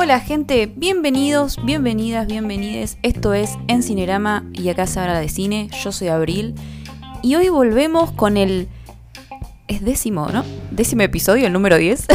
Hola 0.00 0.20
gente, 0.20 0.72
bienvenidos, 0.76 1.58
bienvenidas, 1.64 2.28
bienvenides. 2.28 2.98
Esto 3.02 3.34
es 3.34 3.58
En 3.66 3.82
Cinerama 3.82 4.44
y 4.52 4.68
acá 4.68 4.86
se 4.86 5.00
habla 5.00 5.18
de 5.18 5.28
cine. 5.28 5.68
Yo 5.82 5.90
soy 5.90 6.06
Abril 6.06 6.54
y 7.20 7.34
hoy 7.34 7.48
volvemos 7.48 8.12
con 8.12 8.36
el... 8.36 8.68
Es 9.66 9.84
décimo, 9.84 10.28
¿no? 10.28 10.44
Décimo 10.70 11.02
episodio, 11.02 11.48
el 11.48 11.52
número 11.52 11.78
10. 11.78 12.06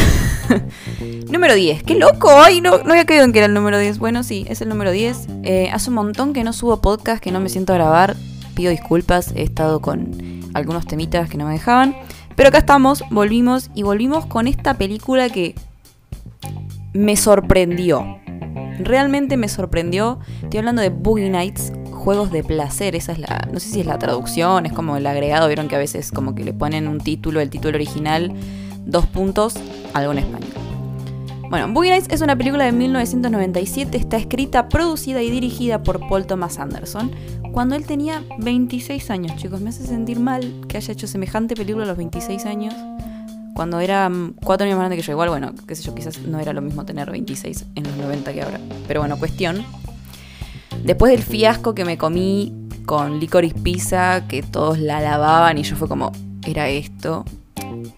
número 1.29 1.55
10, 1.55 1.83
qué 1.83 1.95
loco. 1.95 2.29
Ay, 2.31 2.61
no, 2.61 2.77
no 2.77 2.91
había 2.91 3.05
caído 3.05 3.25
en 3.25 3.33
que 3.33 3.39
era 3.39 3.47
el 3.47 3.53
número 3.53 3.77
10. 3.77 3.99
Bueno, 3.99 4.23
sí, 4.23 4.45
es 4.47 4.61
el 4.61 4.69
número 4.69 4.91
10. 4.91 5.27
Eh, 5.43 5.69
hace 5.73 5.89
un 5.89 5.95
montón 5.95 6.31
que 6.31 6.45
no 6.45 6.53
subo 6.53 6.79
podcast, 6.79 7.21
que 7.21 7.33
no 7.33 7.41
me 7.41 7.49
siento 7.49 7.73
a 7.73 7.75
grabar. 7.75 8.15
Pido 8.55 8.71
disculpas, 8.71 9.33
he 9.35 9.43
estado 9.43 9.81
con 9.81 10.41
algunos 10.53 10.87
temitas 10.87 11.29
que 11.29 11.35
no 11.35 11.47
me 11.47 11.51
dejaban. 11.51 11.97
Pero 12.37 12.47
acá 12.47 12.59
estamos, 12.59 13.03
volvimos 13.11 13.71
y 13.75 13.83
volvimos 13.83 14.25
con 14.25 14.47
esta 14.47 14.75
película 14.75 15.29
que 15.29 15.55
me 16.93 17.17
sorprendió. 17.17 18.19
Realmente 18.79 19.37
me 19.37 19.49
sorprendió. 19.49 20.19
Estoy 20.41 20.59
hablando 20.59 20.81
de 20.81 20.89
Boogie 20.89 21.29
Nights, 21.29 21.73
juegos 21.91 22.31
de 22.31 22.43
placer. 22.43 22.95
Esa 22.95 23.11
es 23.11 23.19
la. 23.19 23.47
No 23.51 23.59
sé 23.59 23.69
si 23.69 23.79
es 23.81 23.85
la 23.85 23.99
traducción, 23.99 24.65
es 24.65 24.73
como 24.73 24.95
el 24.97 25.05
agregado. 25.05 25.47
Vieron 25.47 25.67
que 25.67 25.75
a 25.75 25.79
veces 25.79 26.11
como 26.11 26.35
que 26.35 26.43
le 26.43 26.53
ponen 26.53 26.87
un 26.87 26.99
título, 26.99 27.41
el 27.41 27.49
título 27.49 27.75
original, 27.75 28.33
dos 28.85 29.05
puntos, 29.07 29.55
algo 29.93 30.11
en 30.11 30.19
español. 30.19 30.49
Bueno, 31.49 31.71
Boogie 31.71 31.91
Nights 31.91 32.07
es 32.09 32.21
una 32.21 32.35
película 32.35 32.65
de 32.65 32.71
1997. 32.71 33.97
Está 33.97 34.17
escrita, 34.17 34.69
producida 34.69 35.21
y 35.21 35.29
dirigida 35.29 35.83
por 35.83 36.07
Paul 36.07 36.25
Thomas 36.25 36.57
Anderson. 36.57 37.11
Cuando 37.51 37.75
él 37.75 37.85
tenía 37.85 38.23
26 38.39 39.11
años, 39.11 39.35
chicos. 39.35 39.61
Me 39.61 39.69
hace 39.69 39.85
sentir 39.85 40.19
mal 40.19 40.51
que 40.67 40.77
haya 40.77 40.93
hecho 40.93 41.05
semejante 41.05 41.55
película 41.55 41.85
a 41.85 41.87
los 41.87 41.97
26 41.97 42.45
años 42.47 42.73
cuando 43.53 43.79
era 43.79 44.11
cuatro 44.43 44.65
años 44.65 44.77
más 44.77 44.83
grande 44.83 44.97
que 44.97 45.03
yo, 45.03 45.11
igual, 45.11 45.29
bueno, 45.29 45.53
qué 45.67 45.75
sé 45.75 45.83
yo, 45.83 45.93
quizás 45.93 46.19
no 46.19 46.39
era 46.39 46.53
lo 46.53 46.61
mismo 46.61 46.85
tener 46.85 47.11
26 47.11 47.65
en 47.75 47.83
los 47.83 47.95
90 47.97 48.33
que 48.33 48.41
ahora. 48.41 48.59
Pero 48.87 49.01
bueno, 49.01 49.17
cuestión. 49.17 49.63
Después 50.83 51.11
del 51.11 51.21
fiasco 51.21 51.75
que 51.75 51.85
me 51.85 51.97
comí 51.97 52.53
con 52.85 53.19
Licorice 53.19 53.55
Pizza, 53.59 54.27
que 54.27 54.41
todos 54.43 54.79
la 54.79 54.97
alababan 54.97 55.57
y 55.57 55.63
yo 55.63 55.75
fue 55.75 55.87
como, 55.87 56.11
era 56.45 56.67
esto. 56.67 57.25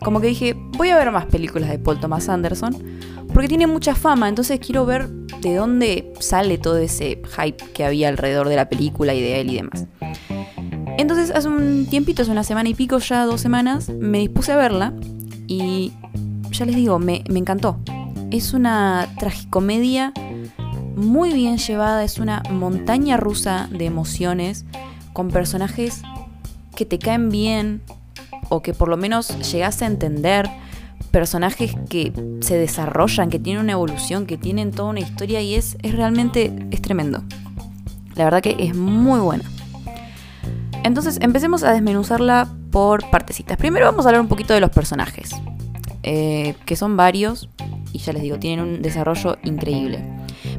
Como 0.02 0.22
que 0.22 0.28
dije, 0.28 0.56
voy 0.78 0.90
a 0.90 0.98
ver 0.98 1.12
más 1.12 1.26
películas 1.26 1.70
de 1.70 1.80
Paul 1.80 2.00
Thomas 2.00 2.30
Anderson, 2.30 2.76
porque 3.34 3.48
tiene 3.48 3.66
mucha 3.66 3.96
fama, 3.96 4.30
entonces 4.30 4.60
quiero 4.60 4.86
ver 4.86 5.10
de 5.10 5.56
dónde 5.56 6.14
sale 6.20 6.58
todo 6.58 6.78
ese 6.78 7.22
hype 7.38 7.64
que 7.74 7.86
había 7.86 8.10
alrededor 8.10 8.50
de 8.50 8.56
la 8.56 8.70
película 8.70 9.14
y 9.14 9.22
de 9.22 9.42
él 9.42 9.52
y 9.52 9.56
demás. 9.56 9.86
Entonces 10.98 11.32
hace 11.32 11.48
un 11.48 11.88
tiempito, 11.90 12.22
hace 12.22 12.32
una 12.32 12.44
semana 12.44 12.70
y 12.70 12.74
pico 12.74 13.00
ya, 13.00 13.26
dos 13.26 13.42
semanas, 13.42 13.90
me 13.90 14.20
dispuse 14.20 14.52
a 14.52 14.58
verla 14.58 14.94
y 15.48 15.94
ya 16.52 16.66
les 16.66 16.76
digo, 16.76 17.00
me, 17.00 17.24
encantó. 17.28 17.78
Es 18.32 18.54
una 18.54 19.08
tragicomedia 19.20 20.14
muy 20.96 21.34
bien 21.34 21.58
llevada, 21.58 22.04
es 22.04 22.20
una 22.20 22.44
montaña 22.50 23.18
rusa 23.18 23.68
de 23.72 23.86
emociones 23.86 24.66
con 25.14 25.30
personajes 25.30 26.02
que 26.76 26.86
te 26.86 27.00
caen 27.00 27.30
bien 27.30 27.82
o 28.50 28.62
que 28.62 28.74
por 28.74 28.90
lo 28.90 28.98
menos 28.98 29.38
llegas 29.52 29.82
a 29.82 29.88
entender, 29.88 30.50
personajes 31.12 31.76
que 31.90 32.12
se 32.42 32.58
desarrollan, 32.58 33.30
que 33.30 33.40
tienen 33.40 33.64
una 33.64 33.74
evolución, 33.74 34.26
que 34.26 34.38
tienen 34.38 34.72
toda 34.72 34.90
una 34.90 35.00
historia 35.00 35.42
y 35.42 35.56
es, 35.56 35.78
es 35.82 35.96
realmente, 35.96 36.54
es 36.72 36.82
tremendo. 36.82 37.24
La 38.16 38.26
verdad 38.26 38.42
que 38.42 38.56
es 38.60 38.76
muy 38.76 39.20
buena. 39.20 39.44
Entonces 40.86 41.18
empecemos 41.20 41.64
a 41.64 41.74
desmenuzarla 41.74 42.48
por 42.70 43.10
partecitas. 43.10 43.58
Primero 43.58 43.88
vamos 43.88 44.06
a 44.06 44.10
hablar 44.10 44.22
un 44.22 44.28
poquito 44.28 44.54
de 44.54 44.60
los 44.60 44.70
personajes, 44.70 45.32
eh, 46.04 46.54
que 46.68 46.76
son 46.76 46.96
varios 46.96 47.50
y 47.92 47.98
ya 47.98 48.14
les 48.14 48.22
digo, 48.22 48.38
tienen 48.38 48.64
un 48.64 48.82
desarrollo 48.84 49.40
increíble. 49.44 50.08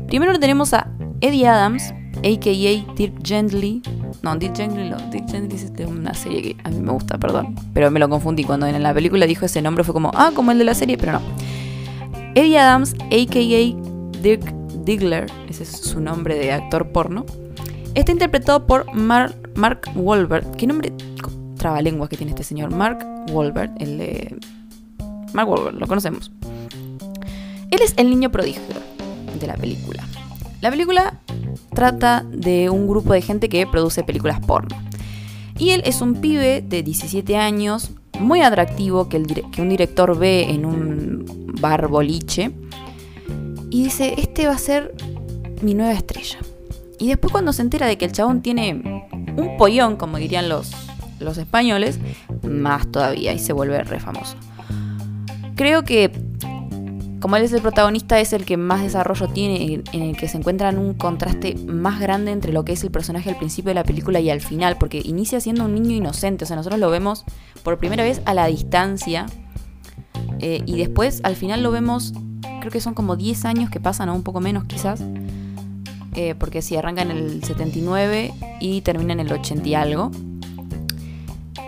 Primero 0.09 0.36
tenemos 0.41 0.75
a 0.75 0.91
Eddie 1.20 1.47
Adams, 1.47 1.94
a.k.a. 2.16 2.94
Dirk 2.97 3.25
Gently. 3.25 3.82
No, 4.22 4.34
Dirk 4.34 4.56
Gently 4.56 4.91
no, 4.91 4.97
Dirk 5.12 5.31
Gently 5.31 5.54
es 5.54 5.72
de 5.72 5.86
una 5.86 6.12
serie 6.12 6.42
que 6.42 6.56
a 6.65 6.70
mí 6.70 6.81
me 6.81 6.91
gusta, 6.91 7.19
perdón. 7.19 7.54
Pero 7.72 7.92
me 7.92 8.00
lo 8.00 8.09
confundí 8.09 8.42
cuando 8.42 8.66
en 8.66 8.82
la 8.82 8.92
película 8.92 9.26
dijo 9.26 9.47
ese 9.47 9.62
nombre, 9.62 9.84
fue 9.84 9.94
como, 9.94 10.10
ah, 10.12 10.32
como 10.34 10.50
el 10.50 10.59
de 10.59 10.65
la 10.65 10.75
serie, 10.75 10.98
pero 10.98 11.12
no. 11.12 11.20
Eddie 12.34 12.59
Adams, 12.59 12.94
a.k.a. 12.94 14.20
Dirk 14.22 14.54
Diggler, 14.84 15.26
ese 15.48 15.62
es 15.62 15.70
su 15.70 16.00
nombre 16.00 16.34
de 16.34 16.50
actor 16.50 16.91
porno, 16.91 17.25
está 17.94 18.10
interpretado 18.10 18.66
por 18.66 18.92
Mark 18.92 19.45
Wahlberg. 19.94 20.56
¿Qué 20.56 20.66
nombre? 20.66 20.92
trabalenguas 21.56 22.08
que 22.08 22.16
tiene 22.16 22.30
este 22.30 22.44
señor, 22.44 22.72
Mark 22.72 23.04
Wahlberg, 23.32 23.72
el 23.80 23.98
de... 23.98 24.38
Mark 25.32 25.48
Wahlberg, 25.48 25.74
lo 25.74 25.86
conocemos. 25.88 26.30
Él 27.70 27.80
es 27.82 27.94
el 27.96 28.08
niño 28.08 28.30
prodigio 28.30 28.76
de 29.40 29.46
la 29.46 29.54
película. 29.54 30.04
La 30.60 30.70
película 30.70 31.18
trata 31.74 32.24
de 32.30 32.70
un 32.70 32.86
grupo 32.86 33.12
de 33.12 33.20
gente 33.20 33.48
que 33.48 33.66
produce 33.66 34.04
películas 34.04 34.38
porno. 34.40 34.76
Y 35.58 35.70
él 35.70 35.82
es 35.84 36.00
un 36.02 36.14
pibe 36.20 36.62
de 36.62 36.82
17 36.82 37.36
años, 37.36 37.90
muy 38.20 38.42
atractivo, 38.42 39.08
que, 39.08 39.22
que 39.22 39.60
un 39.60 39.68
director 39.68 40.16
ve 40.16 40.48
en 40.48 40.66
un 40.66 41.52
bar 41.60 41.88
boliche. 41.88 42.52
Y 43.70 43.84
dice, 43.84 44.14
este 44.18 44.46
va 44.46 44.52
a 44.52 44.58
ser 44.58 44.94
mi 45.62 45.74
nueva 45.74 45.94
estrella. 45.94 46.38
Y 46.98 47.08
después 47.08 47.32
cuando 47.32 47.52
se 47.52 47.62
entera 47.62 47.86
de 47.86 47.98
que 47.98 48.04
el 48.04 48.12
chabón 48.12 48.40
tiene 48.40 49.06
un 49.36 49.56
pollón, 49.56 49.97
como 49.97 50.19
dirían 50.19 50.48
los, 50.48 50.72
los 51.20 51.38
españoles, 51.38 51.98
más 52.42 52.91
todavía 52.91 53.32
y 53.32 53.38
se 53.38 53.52
vuelve 53.52 53.82
re 53.84 54.00
famoso. 54.00 54.36
Creo 55.54 55.84
que 55.84 56.10
como 57.20 57.36
él 57.36 57.42
es 57.42 57.52
el 57.52 57.62
protagonista, 57.62 58.20
es 58.20 58.32
el 58.32 58.44
que 58.44 58.56
más 58.56 58.82
desarrollo 58.82 59.26
tiene, 59.28 59.82
en 59.92 60.02
el 60.02 60.16
que 60.16 60.28
se 60.28 60.36
encuentra 60.36 60.69
en 60.69 60.78
un 60.78 60.94
contraste 60.94 61.56
más 61.66 61.98
grande 61.98 62.30
entre 62.30 62.52
lo 62.52 62.64
que 62.64 62.72
es 62.72 62.84
el 62.84 62.91
personaje 62.91 63.30
al 63.30 63.36
principio 63.36 63.70
de 63.70 63.74
la 63.74 63.84
película 63.84 64.20
y 64.20 64.30
al 64.30 64.41
final, 64.41 64.76
porque 64.78 65.00
inicia 65.04 65.41
siendo 65.41 65.64
un 65.64 65.74
niño 65.74 65.97
inocente, 65.97 66.44
o 66.44 66.47
sea, 66.47 66.56
nosotros 66.56 66.78
lo 66.78 66.91
vemos 66.91 67.24
por 67.62 67.78
primera 67.78 68.04
vez 68.04 68.20
a 68.26 68.34
la 68.34 68.47
distancia, 68.47 69.26
eh, 70.41 70.62
y 70.66 70.76
después 70.76 71.20
al 71.24 71.36
final 71.36 71.62
lo 71.62 71.70
vemos, 71.70 72.12
creo 72.60 72.70
que 72.70 72.80
son 72.80 72.94
como 72.94 73.16
10 73.16 73.44
años 73.47 73.70
que 73.70 73.80
pasan, 73.80 74.08
o 74.08 74.14
un 74.14 74.22
poco 74.22 74.41
menos 74.41 74.64
quizás, 74.64 75.03
eh, 76.16 76.34
porque 76.34 76.62
si 76.62 76.77
arranca 76.77 77.03
en 77.03 77.10
el 77.10 77.44
79 77.44 78.32
y 78.59 78.81
termina 78.81 79.12
en 79.12 79.21
el 79.21 79.31
80 79.31 79.69
y 79.69 79.75
algo, 79.75 80.10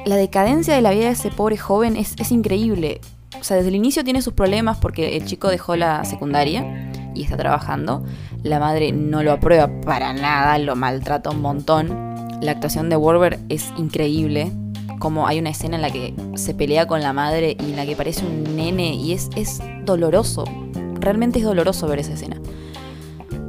la 0.06 0.16
decadencia 0.16 0.74
de 0.74 0.80
la 0.80 0.90
vida 0.90 1.04
de 1.04 1.10
ese 1.10 1.30
pobre 1.30 1.58
joven 1.58 1.94
es, 1.94 2.32
increíble. 2.32 3.02
O 3.38 3.44
sea, 3.44 3.58
desde 3.58 3.68
el 3.68 3.74
inicio 3.74 4.04
tiene 4.04 4.22
sus 4.22 4.32
problemas 4.32 4.78
porque 4.78 5.18
el 5.18 5.26
chico 5.26 5.48
dejó 5.48 5.76
la 5.76 6.02
secundaria 6.06 6.90
y 7.14 7.24
está 7.24 7.36
trabajando. 7.36 8.04
La 8.42 8.58
madre 8.58 8.90
no 8.90 9.22
lo 9.22 9.32
aprueba 9.32 9.68
para 9.82 10.14
nada, 10.14 10.58
lo 10.58 10.76
maltrata 10.76 11.28
un 11.28 11.42
montón. 11.42 11.88
La 12.40 12.52
actuación 12.52 12.88
de 12.88 12.96
Warber 12.96 13.38
es 13.50 13.70
increíble. 13.76 14.50
Como 14.98 15.26
hay 15.26 15.38
una 15.40 15.50
escena 15.50 15.76
en 15.76 15.82
la 15.82 15.90
que 15.90 16.14
se 16.36 16.54
pelea 16.54 16.86
con 16.86 17.02
la 17.02 17.12
madre 17.12 17.58
y 17.60 17.64
en 17.64 17.76
la 17.76 17.84
que 17.84 17.94
parece 17.94 18.24
un 18.24 18.56
nene 18.56 18.94
y 18.94 19.12
es, 19.12 19.28
es 19.36 19.60
doloroso. 19.84 20.44
Realmente 20.94 21.38
es 21.38 21.44
doloroso 21.44 21.86
ver 21.86 21.98
esa 21.98 22.14
escena. 22.14 22.40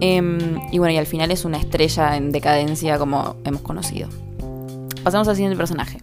Em, 0.01 0.59
y 0.71 0.77
bueno, 0.77 0.93
y 0.93 0.97
al 0.97 1.05
final 1.05 1.31
es 1.31 1.45
una 1.45 1.57
estrella 1.57 2.15
en 2.15 2.31
decadencia 2.31 2.97
como 2.97 3.35
hemos 3.43 3.61
conocido. 3.61 4.09
Pasamos 5.03 5.27
al 5.27 5.35
siguiente 5.35 5.57
personaje. 5.57 5.99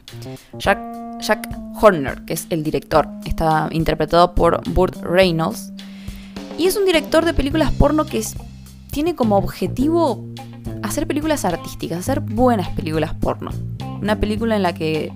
Jack, 0.58 0.78
Jack 1.20 1.48
Horner, 1.80 2.24
que 2.24 2.34
es 2.34 2.46
el 2.50 2.62
director. 2.62 3.08
Está 3.24 3.68
interpretado 3.70 4.34
por 4.34 4.62
Burt 4.70 4.96
Reynolds. 5.02 5.72
Y 6.58 6.66
es 6.66 6.76
un 6.76 6.86
director 6.86 7.24
de 7.24 7.34
películas 7.34 7.72
porno 7.72 8.06
que 8.06 8.22
tiene 8.90 9.14
como 9.14 9.36
objetivo 9.36 10.24
hacer 10.82 11.06
películas 11.06 11.44
artísticas, 11.44 11.98
hacer 11.98 12.20
buenas 12.20 12.68
películas 12.70 13.14
porno. 13.14 13.50
Una 14.00 14.18
película 14.18 14.56
en 14.56 14.62
la 14.62 14.74
que, 14.74 15.12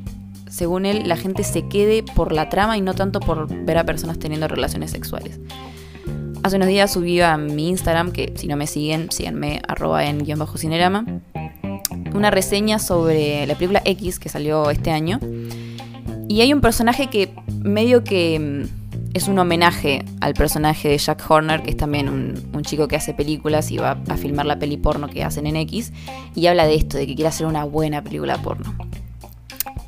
según 0.48 0.84
él, 0.86 1.08
la 1.08 1.16
gente 1.16 1.44
se 1.44 1.66
quede 1.68 2.02
por 2.02 2.32
la 2.32 2.48
trama 2.48 2.76
y 2.76 2.80
no 2.80 2.94
tanto 2.94 3.20
por 3.20 3.48
ver 3.64 3.78
a 3.78 3.84
personas 3.84 4.18
teniendo 4.18 4.48
relaciones 4.48 4.90
sexuales. 4.90 5.40
Hace 6.42 6.56
unos 6.56 6.68
días 6.68 6.92
subí 6.92 7.20
a 7.20 7.36
mi 7.36 7.68
Instagram, 7.68 8.12
que 8.12 8.32
si 8.36 8.46
no 8.46 8.56
me 8.56 8.66
siguen, 8.66 9.10
síganme 9.10 9.60
arroba 9.68 10.04
en 10.06 10.24
guion 10.24 10.38
bajo 10.38 10.58
cinerama 10.58 11.04
una 12.14 12.30
reseña 12.30 12.78
sobre 12.78 13.46
la 13.46 13.54
película 13.54 13.82
X 13.84 14.18
que 14.18 14.28
salió 14.28 14.70
este 14.70 14.90
año. 14.90 15.20
Y 16.28 16.40
hay 16.42 16.52
un 16.52 16.60
personaje 16.60 17.08
que 17.08 17.32
medio 17.62 18.04
que 18.04 18.38
mm, 18.38 19.14
es 19.14 19.28
un 19.28 19.38
homenaje 19.38 20.04
al 20.20 20.34
personaje 20.34 20.88
de 20.88 20.98
Jack 20.98 21.24
Horner, 21.28 21.62
que 21.62 21.70
es 21.70 21.76
también 21.76 22.08
un, 22.08 22.62
chico 22.62 22.86
que 22.88 22.96
hace 22.96 23.14
películas 23.14 23.70
y 23.70 23.78
va 23.78 23.98
a 24.08 24.16
filmar 24.16 24.46
la 24.46 24.58
peli 24.58 24.76
porno 24.76 25.08
que 25.08 25.24
hacen 25.24 25.46
en 25.46 25.56
X. 25.56 25.92
Y 26.34 26.46
habla 26.46 26.66
de 26.66 26.74
esto, 26.74 26.98
de 26.98 27.06
que 27.06 27.14
quiere 27.14 27.28
hacer 27.28 27.46
una 27.46 27.64
buena 27.64 28.02
película 28.02 28.36
porno. 28.36 28.74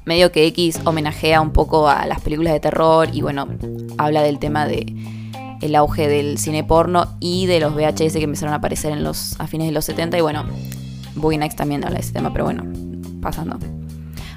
Medio 0.04 0.32
que 0.32 0.46
X 0.46 0.80
homenajea 0.84 1.40
un 1.40 1.52
poco 1.52 1.88
a 1.88 2.06
las 2.06 2.20
películas 2.22 2.54
de 2.54 2.60
terror 2.60 3.08
y 3.12 3.20
bueno, 3.20 3.46
habla 3.98 4.22
del 4.22 4.40
tema 4.40 4.66
de 4.66 4.86
el 5.62 5.76
auge 5.76 6.08
del 6.08 6.38
cine 6.38 6.64
porno 6.64 7.16
y 7.20 7.46
de 7.46 7.60
los 7.60 7.74
VHS 7.74 8.14
que 8.14 8.24
empezaron 8.24 8.52
a 8.52 8.56
aparecer 8.56 8.92
en 8.92 9.02
los, 9.02 9.40
a 9.40 9.46
fines 9.46 9.68
de 9.68 9.72
los 9.72 9.84
70 9.84 10.18
y 10.18 10.20
bueno, 10.20 10.44
Boogie 11.14 11.38
Nights 11.38 11.56
también 11.56 11.84
habla 11.84 11.96
de 11.96 12.02
ese 12.02 12.12
tema, 12.12 12.32
pero 12.32 12.44
bueno, 12.44 12.64
pasando. 13.20 13.58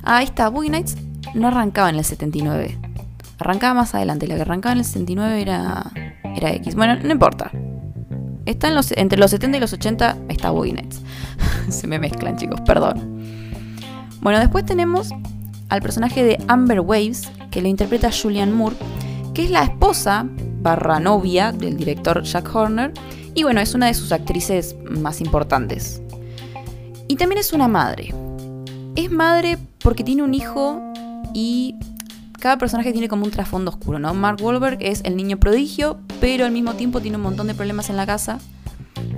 Ah, 0.03 0.17
ahí 0.17 0.25
está, 0.25 0.49
Boogie 0.49 0.69
Nights 0.69 0.95
no 1.33 1.47
arrancaba 1.47 1.89
en 1.89 1.95
el 1.95 2.05
79. 2.05 2.77
Arrancaba 3.39 3.73
más 3.73 3.95
adelante, 3.95 4.27
la 4.27 4.35
que 4.35 4.43
arrancaba 4.43 4.73
en 4.73 4.79
el 4.79 4.85
69 4.85 5.41
era, 5.41 5.91
era 6.35 6.53
X. 6.53 6.75
Bueno, 6.75 6.95
no 7.03 7.11
importa. 7.11 7.51
Está 8.45 8.67
en 8.67 8.75
los, 8.75 8.91
entre 8.91 9.17
los 9.17 9.31
70 9.31 9.57
y 9.57 9.59
los 9.59 9.73
80 9.73 10.17
está 10.29 10.51
Boogie 10.51 10.73
Nights. 10.73 11.01
Se 11.69 11.87
me 11.87 11.97
mezclan, 11.97 12.37
chicos, 12.37 12.61
perdón. 12.61 13.23
Bueno, 14.21 14.39
después 14.39 14.63
tenemos 14.65 15.09
al 15.69 15.81
personaje 15.81 16.23
de 16.23 16.37
Amber 16.47 16.81
Waves, 16.81 17.31
que 17.49 17.61
lo 17.61 17.67
interpreta 17.67 18.11
Julian 18.11 18.53
Moore, 18.53 18.75
que 19.33 19.45
es 19.45 19.49
la 19.49 19.63
esposa 19.63 20.27
barra 20.65 20.99
novia 20.99 21.51
del 21.51 21.77
director 21.77 22.23
Jack 22.23 22.53
Horner, 22.55 22.91
y 23.35 23.43
bueno, 23.43 23.61
es 23.61 23.75
una 23.75 23.85
de 23.85 23.93
sus 23.93 24.11
actrices 24.11 24.75
más 24.89 25.21
importantes. 25.21 26.01
Y 27.07 27.17
también 27.17 27.39
es 27.39 27.53
una 27.53 27.67
madre. 27.67 28.15
Es 28.95 29.11
madre 29.11 29.59
porque 29.79 30.03
tiene 30.03 30.23
un 30.23 30.33
hijo 30.33 30.81
y 31.35 31.75
cada 32.39 32.57
personaje 32.57 32.91
tiene 32.93 33.07
como 33.07 33.25
un 33.25 33.31
trasfondo 33.31 33.69
oscuro, 33.69 33.99
¿no? 33.99 34.11
Mark 34.15 34.39
Wahlberg 34.41 34.79
es 34.81 35.01
el 35.03 35.15
niño 35.15 35.37
prodigio, 35.37 35.99
pero 36.19 36.45
al 36.45 36.51
mismo 36.51 36.73
tiempo 36.73 36.99
tiene 36.99 37.17
un 37.17 37.23
montón 37.23 37.45
de 37.45 37.53
problemas 37.53 37.91
en 37.91 37.97
la 37.97 38.07
casa. 38.07 38.39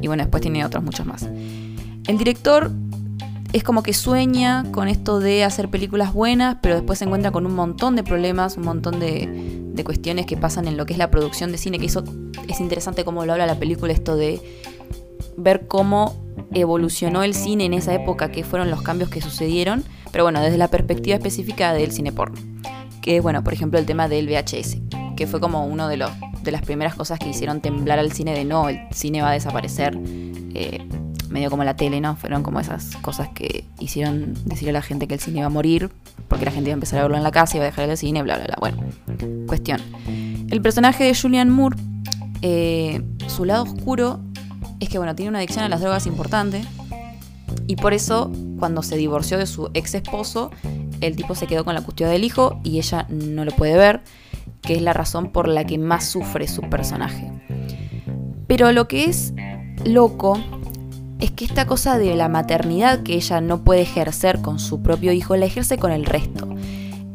Y 0.01 0.07
bueno, 0.07 0.23
después 0.23 0.41
tiene 0.41 0.65
otros 0.65 0.83
muchos 0.83 1.05
más. 1.05 1.29
El 2.07 2.17
director 2.17 2.71
es 3.53 3.63
como 3.63 3.83
que 3.83 3.93
sueña 3.93 4.65
con 4.73 4.89
esto 4.89 5.21
de 5.21 5.45
hacer 5.45 5.69
películas 5.69 6.13
buenas, 6.13 6.57
pero 6.61 6.75
después 6.75 6.99
se 6.99 7.05
encuentra 7.05 7.31
con 7.31 7.45
un 7.45 7.55
montón 7.55 7.95
de 7.95 8.03
problemas, 8.03 8.57
un 8.57 8.65
montón 8.65 8.99
de, 8.99 9.66
cuestiones 9.83 10.25
que 10.25 10.37
pasan 10.37 10.67
en 10.67 10.77
lo 10.77 10.85
que 10.85 10.93
es 10.93 10.99
la 10.99 11.11
producción 11.11 11.51
de 11.51 11.57
cine, 11.57 11.79
que 11.79 11.85
eso 11.85 12.03
es 12.47 12.59
interesante 12.59 13.03
como 13.03 13.25
lo 13.25 13.33
habla 13.33 13.45
la 13.45 13.59
película, 13.59 13.93
esto 13.93 14.15
de 14.15 14.39
ver 15.35 15.67
cómo 15.67 16.15
evolucionó 16.53 17.23
el 17.23 17.33
cine 17.33 17.65
en 17.65 17.73
esa 17.73 17.93
época, 17.93 18.31
qué 18.31 18.43
fueron 18.43 18.69
los 18.69 18.81
cambios 18.81 19.09
que 19.09 19.21
sucedieron, 19.21 19.83
pero 20.11 20.23
bueno, 20.23 20.41
desde 20.41 20.57
la 20.57 20.67
perspectiva 20.67 21.15
específica 21.15 21.73
del 21.73 21.91
cine 21.91 22.11
porno. 22.11 22.37
Que 23.01 23.17
es, 23.17 23.23
bueno, 23.23 23.43
por 23.43 23.53
ejemplo, 23.53 23.79
el 23.79 23.85
tema 23.85 24.09
del 24.09 24.27
VHS, 24.27 24.77
que 25.15 25.27
fue 25.27 25.39
como 25.39 25.65
uno 25.65 25.87
de, 25.87 25.97
los, 25.97 26.11
de 26.43 26.51
las 26.51 26.61
primeras 26.61 26.95
cosas 26.95 27.19
que 27.19 27.29
hicieron 27.29 27.61
temblar 27.61 27.99
al 27.99 28.11
cine 28.11 28.33
de 28.33 28.45
no, 28.45 28.69
el 28.69 28.79
cine 28.91 29.21
va 29.21 29.29
a 29.29 29.33
desaparecer. 29.33 29.97
Eh, 30.53 30.87
medio 31.29 31.49
como 31.49 31.63
la 31.63 31.75
tele, 31.75 32.01
¿no? 32.01 32.15
Fueron 32.15 32.43
como 32.43 32.59
esas 32.59 32.95
cosas 32.97 33.29
que 33.29 33.65
hicieron 33.79 34.33
decir 34.45 34.69
a 34.69 34.71
la 34.71 34.81
gente 34.81 35.07
que 35.07 35.15
el 35.15 35.19
cine 35.19 35.39
iba 35.39 35.47
a 35.47 35.49
morir, 35.49 35.89
porque 36.27 36.45
la 36.45 36.51
gente 36.51 36.69
iba 36.69 36.73
a 36.73 36.79
empezar 36.79 36.99
a 36.99 37.01
verlo 37.03 37.17
en 37.17 37.23
la 37.23 37.31
casa, 37.31 37.57
iba 37.57 37.65
a 37.65 37.69
dejar 37.69 37.89
el 37.89 37.97
cine, 37.97 38.23
bla, 38.23 38.37
bla, 38.37 38.45
bla. 38.45 38.55
Bueno, 38.59 38.83
cuestión. 39.47 39.81
El 40.49 40.61
personaje 40.61 41.03
de 41.03 41.15
Julian 41.15 41.49
Moore, 41.49 41.77
eh, 42.41 43.01
su 43.27 43.45
lado 43.45 43.63
oscuro 43.63 44.19
es 44.79 44.89
que, 44.89 44.97
bueno, 44.97 45.15
tiene 45.15 45.29
una 45.29 45.39
adicción 45.39 45.63
a 45.65 45.69
las 45.69 45.81
drogas 45.81 46.05
importante, 46.07 46.61
y 47.67 47.75
por 47.75 47.93
eso, 47.93 48.31
cuando 48.59 48.81
se 48.81 48.97
divorció 48.97 49.37
de 49.37 49.45
su 49.45 49.69
ex 49.73 49.93
esposo, 49.95 50.51
el 51.01 51.15
tipo 51.15 51.35
se 51.35 51.47
quedó 51.47 51.65
con 51.65 51.75
la 51.75 51.81
custodia 51.81 52.11
del 52.11 52.23
hijo 52.23 52.59
y 52.63 52.77
ella 52.77 53.05
no 53.09 53.45
lo 53.45 53.51
puede 53.51 53.77
ver, 53.77 54.01
que 54.61 54.75
es 54.75 54.81
la 54.81 54.93
razón 54.93 55.31
por 55.31 55.47
la 55.47 55.65
que 55.65 55.77
más 55.77 56.05
sufre 56.05 56.47
su 56.47 56.61
personaje. 56.61 57.31
Pero 58.47 58.71
lo 58.71 58.87
que 58.87 59.05
es 59.05 59.33
loco 59.85 60.41
es 61.19 61.31
que 61.31 61.45
esta 61.45 61.65
cosa 61.65 61.97
de 61.97 62.15
la 62.15 62.29
maternidad 62.29 63.01
que 63.01 63.15
ella 63.15 63.41
no 63.41 63.63
puede 63.63 63.81
ejercer 63.81 64.41
con 64.41 64.59
su 64.59 64.81
propio 64.81 65.11
hijo, 65.11 65.35
la 65.35 65.45
ejerce 65.45 65.77
con 65.77 65.91
el 65.91 66.05
resto. 66.05 66.47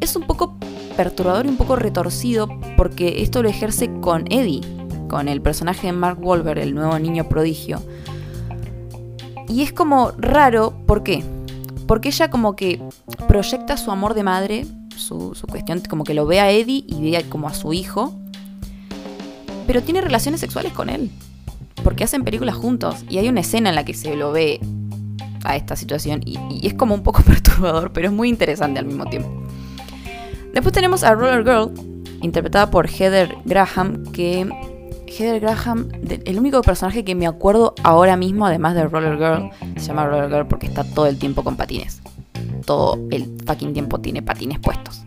Es 0.01 0.17
un 0.17 0.25
poco 0.25 0.57
perturbador 0.97 1.47
y 1.47 1.51
un 1.51 1.57
poco 1.57 1.77
retorcido 1.77 2.49
porque 2.77 3.23
esto 3.23 3.43
lo 3.43 3.49
ejerce 3.49 3.91
con 4.01 4.31
Eddie, 4.33 4.61
con 5.09 5.29
el 5.29 5.41
personaje 5.41 5.87
de 5.87 5.93
Mark 5.93 6.19
Wahlberg, 6.21 6.59
el 6.59 6.75
nuevo 6.75 6.99
niño 6.99 7.29
prodigio. 7.29 7.81
Y 9.49 9.63
es 9.63 9.73
como 9.73 10.11
raro, 10.19 10.73
¿por 10.87 11.03
qué? 11.03 11.23
Porque 11.87 12.09
ella 12.09 12.31
como 12.31 12.57
que 12.57 12.83
proyecta 13.29 13.77
su 13.77 13.91
amor 13.91 14.15
de 14.15 14.23
madre, 14.25 14.67
su, 14.97 15.37
cuestión, 15.49 15.81
como 15.89 16.05
que 16.05 16.15
lo 16.15 16.27
ve 16.27 16.41
a 16.41 16.51
Eddie 16.51 16.85
y 16.89 17.11
ve 17.11 17.25
como 17.29 17.49
a 17.49 17.55
su 17.55 17.73
hijo, 17.73 18.15
pero 19.67 19.83
tiene 19.83 20.01
relaciones 20.01 20.41
sexuales 20.41 20.73
con 20.73 20.89
él 20.89 21.11
porque 21.83 22.05
hacen 22.05 22.25
películas 22.25 22.55
juntos 22.55 23.05
y 23.09 23.19
hay 23.19 23.29
una 23.29 23.41
escena 23.41 23.71
en 23.71 23.75
la 23.75 23.85
que 23.85 23.95
se 23.95 24.17
lo 24.17 24.33
ve 24.33 24.61
a 25.45 25.57
esta 25.57 25.77
situación 25.77 26.21
y, 26.25 26.67
es 26.67 26.75
como 26.75 26.95
un 26.95 27.03
poco 27.03 27.23
perturbador, 27.27 27.93
pero 27.93 28.09
es 28.09 28.13
muy 28.13 28.29
interesante 28.29 28.79
al 28.79 28.87
mismo 28.87 29.07
tiempo. 29.07 29.31
Después 30.53 30.73
tenemos 30.73 31.03
a 31.03 31.15
Roller 31.15 31.45
Girl, 31.45 31.73
interpretada 32.21 32.71
por 32.71 32.89
Heather 32.89 33.35
Graham, 33.45 34.05
que 34.13 34.49
Heather 35.07 35.41
Graham, 35.41 35.89
el 36.25 36.39
único 36.39 36.61
personaje 36.63 37.05
que 37.05 37.15
me 37.15 37.27
acuerdo 37.27 37.75
ahora 37.83 38.17
mismo, 38.17 38.47
además 38.47 38.75
de 38.75 38.85
Roller 38.85 39.17
Girl, 39.17 39.51
se 39.77 39.89
llama 39.89 40.07
Roller 40.07 40.29
Girl 40.29 40.47
porque 40.47 40.67
está 40.67 40.85
todo 40.85 41.07
el 41.07 41.19
tiempo 41.19 41.43
con 41.43 41.57
patines. 41.57 42.03
Todo 42.67 42.99
el 43.11 43.29
fucking 43.47 43.73
tiempo 43.73 44.01
tiene 44.01 44.23
patines 44.23 44.59
puestos. 44.59 45.03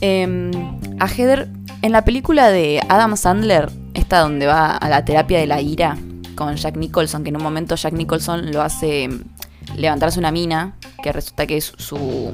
Em, 0.00 0.50
a 0.98 1.06
Heather, 1.06 1.50
en 1.82 1.92
la 1.92 2.04
película 2.04 2.50
de 2.50 2.80
Adam 2.88 3.16
Sandler, 3.16 3.70
esta 3.94 4.20
donde 4.20 4.46
va 4.46 4.76
a 4.76 4.88
la 4.88 5.04
terapia 5.04 5.38
de 5.38 5.46
la 5.46 5.60
ira 5.60 5.96
con 6.34 6.54
Jack 6.56 6.76
Nicholson, 6.76 7.22
que 7.22 7.30
en 7.30 7.36
un 7.36 7.42
momento 7.42 7.76
Jack 7.76 7.94
Nicholson 7.94 8.52
lo 8.52 8.60
hace 8.60 9.08
levantarse 9.76 10.18
una 10.18 10.32
mina, 10.32 10.74
que 11.02 11.12
resulta 11.12 11.46
que 11.46 11.56
es 11.56 11.72
su 11.78 12.32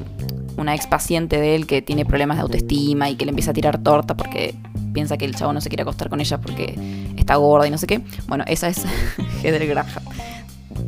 una 0.57 0.75
ex 0.75 0.87
paciente 0.87 1.41
de 1.41 1.55
él 1.55 1.67
que 1.67 1.81
tiene 1.81 2.05
problemas 2.05 2.37
de 2.37 2.43
autoestima 2.43 3.09
y 3.09 3.17
que 3.17 3.25
le 3.25 3.31
empieza 3.31 3.53
a 3.53 3.55
tirar 3.55 3.79
torta 3.79 4.17
porque 4.17 4.55
piensa 4.93 5.17
que 5.17 5.25
el 5.25 5.35
chavo 5.35 5.53
no 5.53 5.61
se 5.61 5.69
quiere 5.69 5.83
acostar 5.83 6.11
con 6.11 6.21
ella 6.21 6.39
porque 6.39 7.13
está 7.17 7.37
gorda 7.37 7.67
y 7.67 7.71
no 7.71 7.79
sé 7.79 7.87
qué. 7.87 8.03
Bueno, 8.27 8.45
esa 8.47 8.69
es 8.69 8.85
Heather 9.43 9.67
Graham. 9.67 9.87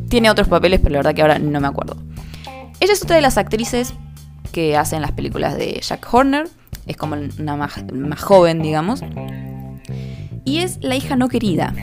Tiene 0.09 0.31
otros 0.31 0.49
papeles, 0.49 0.81
pero 0.81 0.93
la 0.95 0.99
verdad 0.99 1.15
que 1.15 1.23
ahora 1.23 1.39
no 1.39 1.61
me 1.61 1.69
acuerdo. 1.69 1.97
Ella 2.81 2.93
es 2.93 3.03
otra 3.03 3.17
de 3.17 3.23
las 3.23 3.39
actrices 3.39 3.95
que 4.51 4.77
hacen 4.77 5.01
las 5.01 5.13
películas 5.13 5.57
de 5.57 5.81
Jack 5.81 6.07
Horner. 6.13 6.49
Es 6.87 6.97
como 6.97 7.17
una 7.39 7.57
más, 7.57 7.85
más 7.93 8.21
joven, 8.21 8.61
digamos 8.61 9.03
y 10.45 10.59
es 10.59 10.79
la 10.83 10.97
hija 10.97 11.17
no 11.17 11.29
querida. 11.29 11.75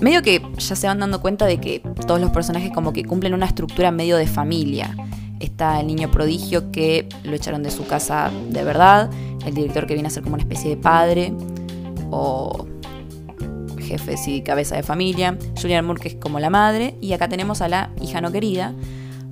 Medio 0.00 0.22
que 0.22 0.42
ya 0.58 0.76
se 0.76 0.86
van 0.86 0.98
dando 0.98 1.20
cuenta 1.20 1.46
de 1.46 1.58
que 1.58 1.80
todos 2.06 2.20
los 2.20 2.30
personajes 2.30 2.70
como 2.72 2.92
que 2.92 3.04
cumplen 3.04 3.34
una 3.34 3.46
estructura 3.46 3.90
medio 3.90 4.16
de 4.16 4.26
familia. 4.26 4.94
Está 5.40 5.80
el 5.80 5.86
niño 5.86 6.10
prodigio 6.10 6.70
que 6.70 7.08
lo 7.22 7.34
echaron 7.34 7.62
de 7.62 7.70
su 7.70 7.86
casa 7.86 8.30
de 8.50 8.64
verdad, 8.64 9.10
el 9.46 9.54
director 9.54 9.86
que 9.86 9.94
viene 9.94 10.08
a 10.08 10.10
ser 10.10 10.22
como 10.22 10.34
una 10.34 10.42
especie 10.42 10.70
de 10.70 10.76
padre 10.76 11.32
o 12.10 12.66
jefe, 13.80 14.16
sí, 14.16 14.42
cabeza 14.42 14.76
de 14.76 14.82
familia, 14.82 15.36
Julian 15.60 15.84
Moore 15.84 16.00
que 16.00 16.08
es 16.08 16.14
como 16.14 16.40
la 16.40 16.48
madre, 16.48 16.96
y 17.02 17.12
acá 17.12 17.28
tenemos 17.28 17.60
a 17.60 17.68
la 17.68 17.90
hija 18.00 18.20
no 18.20 18.32
querida. 18.32 18.72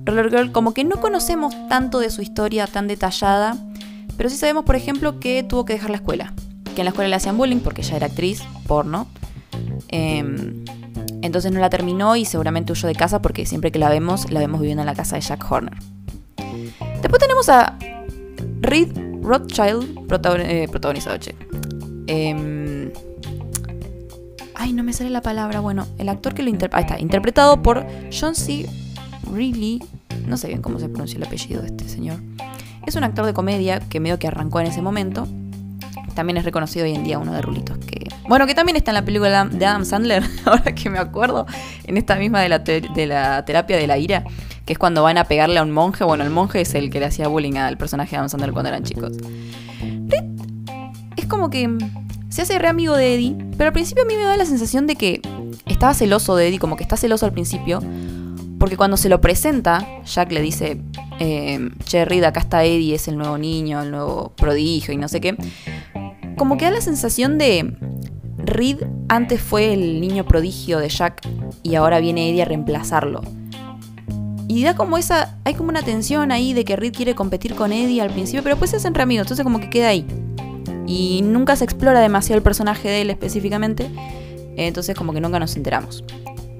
Roller 0.05 0.29
Girl 0.29 0.51
como 0.51 0.73
que 0.73 0.83
no 0.83 1.01
conocemos 1.01 1.55
tanto 1.69 1.99
de 1.99 2.09
su 2.11 2.21
historia 2.21 2.67
tan 2.67 2.87
detallada, 2.87 3.57
pero 4.15 4.29
sí 4.29 4.37
sabemos, 4.37 4.63
por 4.63 4.75
ejemplo, 4.75 5.19
que 5.19 5.43
tuvo 5.43 5.65
que 5.65 5.73
dejar 5.73 5.89
la 5.89 5.97
escuela 5.97 6.33
que 6.73 6.81
en 6.81 6.85
la 6.85 6.89
escuela 6.89 7.09
le 7.09 7.15
hacían 7.15 7.37
bullying 7.37 7.59
porque 7.59 7.81
ella 7.81 7.97
era 7.97 8.05
actriz 8.07 8.43
porno. 8.67 9.07
Em, 9.89 10.63
entonces 11.21 11.51
no 11.51 11.59
la 11.59 11.69
terminó 11.69 12.15
y 12.15 12.25
seguramente 12.25 12.73
huyó 12.73 12.87
de 12.87 12.95
casa 12.95 13.21
porque 13.21 13.45
siempre 13.45 13.71
que 13.71 13.79
la 13.79 13.89
vemos, 13.89 14.29
la 14.31 14.39
vemos 14.39 14.59
viviendo 14.59 14.81
en 14.81 14.87
la 14.87 14.95
casa 14.95 15.15
de 15.15 15.21
Jack 15.21 15.49
Horner. 15.49 15.77
Después 17.01 17.19
tenemos 17.19 17.49
a 17.49 17.77
Reed 18.61 18.89
Rothschild, 19.21 19.99
eh, 20.39 20.67
protagonizado, 20.69 21.17
che. 21.17 21.35
Em, 22.07 22.91
ay, 24.55 24.73
no 24.73 24.83
me 24.83 24.93
sale 24.93 25.09
la 25.09 25.21
palabra. 25.21 25.59
Bueno, 25.59 25.87
el 25.97 26.09
actor 26.09 26.33
que 26.33 26.43
lo 26.43 26.49
interpreta. 26.49 26.77
Ahí 26.77 26.83
está, 26.83 26.99
interpretado 27.01 27.61
por 27.61 27.85
John 28.11 28.35
C. 28.35 28.67
Reilly. 29.31 29.81
No 30.27 30.37
sé 30.37 30.47
bien 30.47 30.61
cómo 30.61 30.79
se 30.79 30.89
pronuncia 30.89 31.17
el 31.17 31.23
apellido 31.23 31.61
de 31.61 31.67
este 31.67 31.87
señor. 31.87 32.19
Es 32.85 32.95
un 32.95 33.03
actor 33.03 33.25
de 33.25 33.33
comedia 33.33 33.79
que 33.79 33.99
medio 33.99 34.19
que 34.19 34.27
arrancó 34.27 34.59
en 34.59 34.67
ese 34.67 34.81
momento 34.81 35.27
también 36.13 36.37
es 36.37 36.45
reconocido 36.45 36.85
hoy 36.85 36.93
en 36.93 37.03
día 37.03 37.19
uno 37.19 37.33
de 37.33 37.41
Rulitos. 37.41 37.77
Que, 37.79 38.07
bueno, 38.27 38.47
que 38.47 38.55
también 38.55 38.75
está 38.75 38.91
en 38.91 38.95
la 38.95 39.05
película 39.05 39.45
de 39.45 39.65
Adam 39.65 39.85
Sandler, 39.85 40.23
ahora 40.45 40.75
que 40.75 40.89
me 40.89 40.99
acuerdo, 40.99 41.45
en 41.85 41.97
esta 41.97 42.15
misma 42.15 42.41
de 42.41 42.49
la, 42.49 42.59
de 42.59 43.05
la 43.05 43.45
terapia 43.45 43.77
de 43.77 43.87
la 43.87 43.97
ira, 43.97 44.23
que 44.65 44.73
es 44.73 44.79
cuando 44.79 45.03
van 45.03 45.17
a 45.17 45.25
pegarle 45.25 45.59
a 45.59 45.63
un 45.63 45.71
monje. 45.71 46.03
Bueno, 46.03 46.23
el 46.23 46.29
monje 46.29 46.61
es 46.61 46.73
el 46.75 46.89
que 46.89 46.99
le 46.99 47.07
hacía 47.07 47.27
bullying 47.27 47.57
al 47.57 47.77
personaje 47.77 48.11
de 48.11 48.17
Adam 48.17 48.29
Sandler 48.29 48.51
cuando 48.51 48.69
eran 48.69 48.83
chicos. 48.83 49.13
es 51.15 51.25
como 51.25 51.49
que 51.49 51.69
se 52.29 52.41
hace 52.41 52.57
re 52.57 52.67
amigo 52.67 52.95
de 52.95 53.15
Eddie, 53.15 53.35
pero 53.57 53.67
al 53.67 53.73
principio 53.73 54.03
a 54.03 54.07
mí 54.07 54.15
me 54.15 54.23
da 54.23 54.37
la 54.37 54.45
sensación 54.45 54.87
de 54.87 54.95
que 54.95 55.21
estaba 55.67 55.93
celoso 55.93 56.35
de 56.35 56.47
Eddie, 56.47 56.59
como 56.59 56.75
que 56.77 56.83
está 56.83 56.97
celoso 56.97 57.25
al 57.25 57.33
principio, 57.33 57.81
porque 58.57 58.77
cuando 58.77 58.97
se 58.97 59.09
lo 59.09 59.21
presenta, 59.21 59.85
Jack 60.05 60.31
le 60.31 60.41
dice, 60.41 60.81
eh, 61.19 61.69
che, 61.85 62.01
acá 62.25 62.39
está 62.39 62.63
Eddie, 62.63 62.95
es 62.95 63.07
el 63.07 63.17
nuevo 63.17 63.37
niño, 63.37 63.81
el 63.81 63.91
nuevo 63.91 64.33
prodigio 64.35 64.93
y 64.93 64.97
no 64.97 65.07
sé 65.07 65.21
qué 65.21 65.35
como 66.37 66.57
que 66.57 66.65
da 66.65 66.71
la 66.71 66.81
sensación 66.81 67.37
de 67.37 67.75
Reed 68.37 68.83
antes 69.09 69.41
fue 69.41 69.73
el 69.73 70.01
niño 70.01 70.25
prodigio 70.25 70.79
de 70.79 70.89
Jack 70.89 71.27
y 71.63 71.75
ahora 71.75 71.99
viene 71.99 72.29
Eddie 72.29 72.41
a 72.41 72.45
reemplazarlo. 72.45 73.21
Y 74.47 74.63
da 74.63 74.75
como 74.75 74.97
esa, 74.97 75.37
hay 75.45 75.55
como 75.55 75.69
una 75.69 75.81
tensión 75.81 76.31
ahí 76.31 76.53
de 76.53 76.65
que 76.65 76.75
Reed 76.75 76.93
quiere 76.93 77.15
competir 77.15 77.55
con 77.55 77.71
Eddie 77.71 78.01
al 78.01 78.09
principio, 78.09 78.43
pero 78.43 78.55
después 78.55 78.71
se 78.71 78.77
hacen 78.77 78.99
amigos, 78.99 79.25
entonces 79.25 79.43
como 79.43 79.59
que 79.59 79.69
queda 79.69 79.87
ahí. 79.87 80.05
Y 80.85 81.21
nunca 81.23 81.55
se 81.55 81.63
explora 81.63 82.01
demasiado 82.01 82.37
el 82.37 82.43
personaje 82.43 82.89
de 82.89 83.01
él 83.01 83.09
específicamente, 83.09 83.89
entonces 84.57 84.95
como 84.95 85.13
que 85.13 85.21
nunca 85.21 85.39
nos 85.39 85.55
enteramos. 85.55 86.03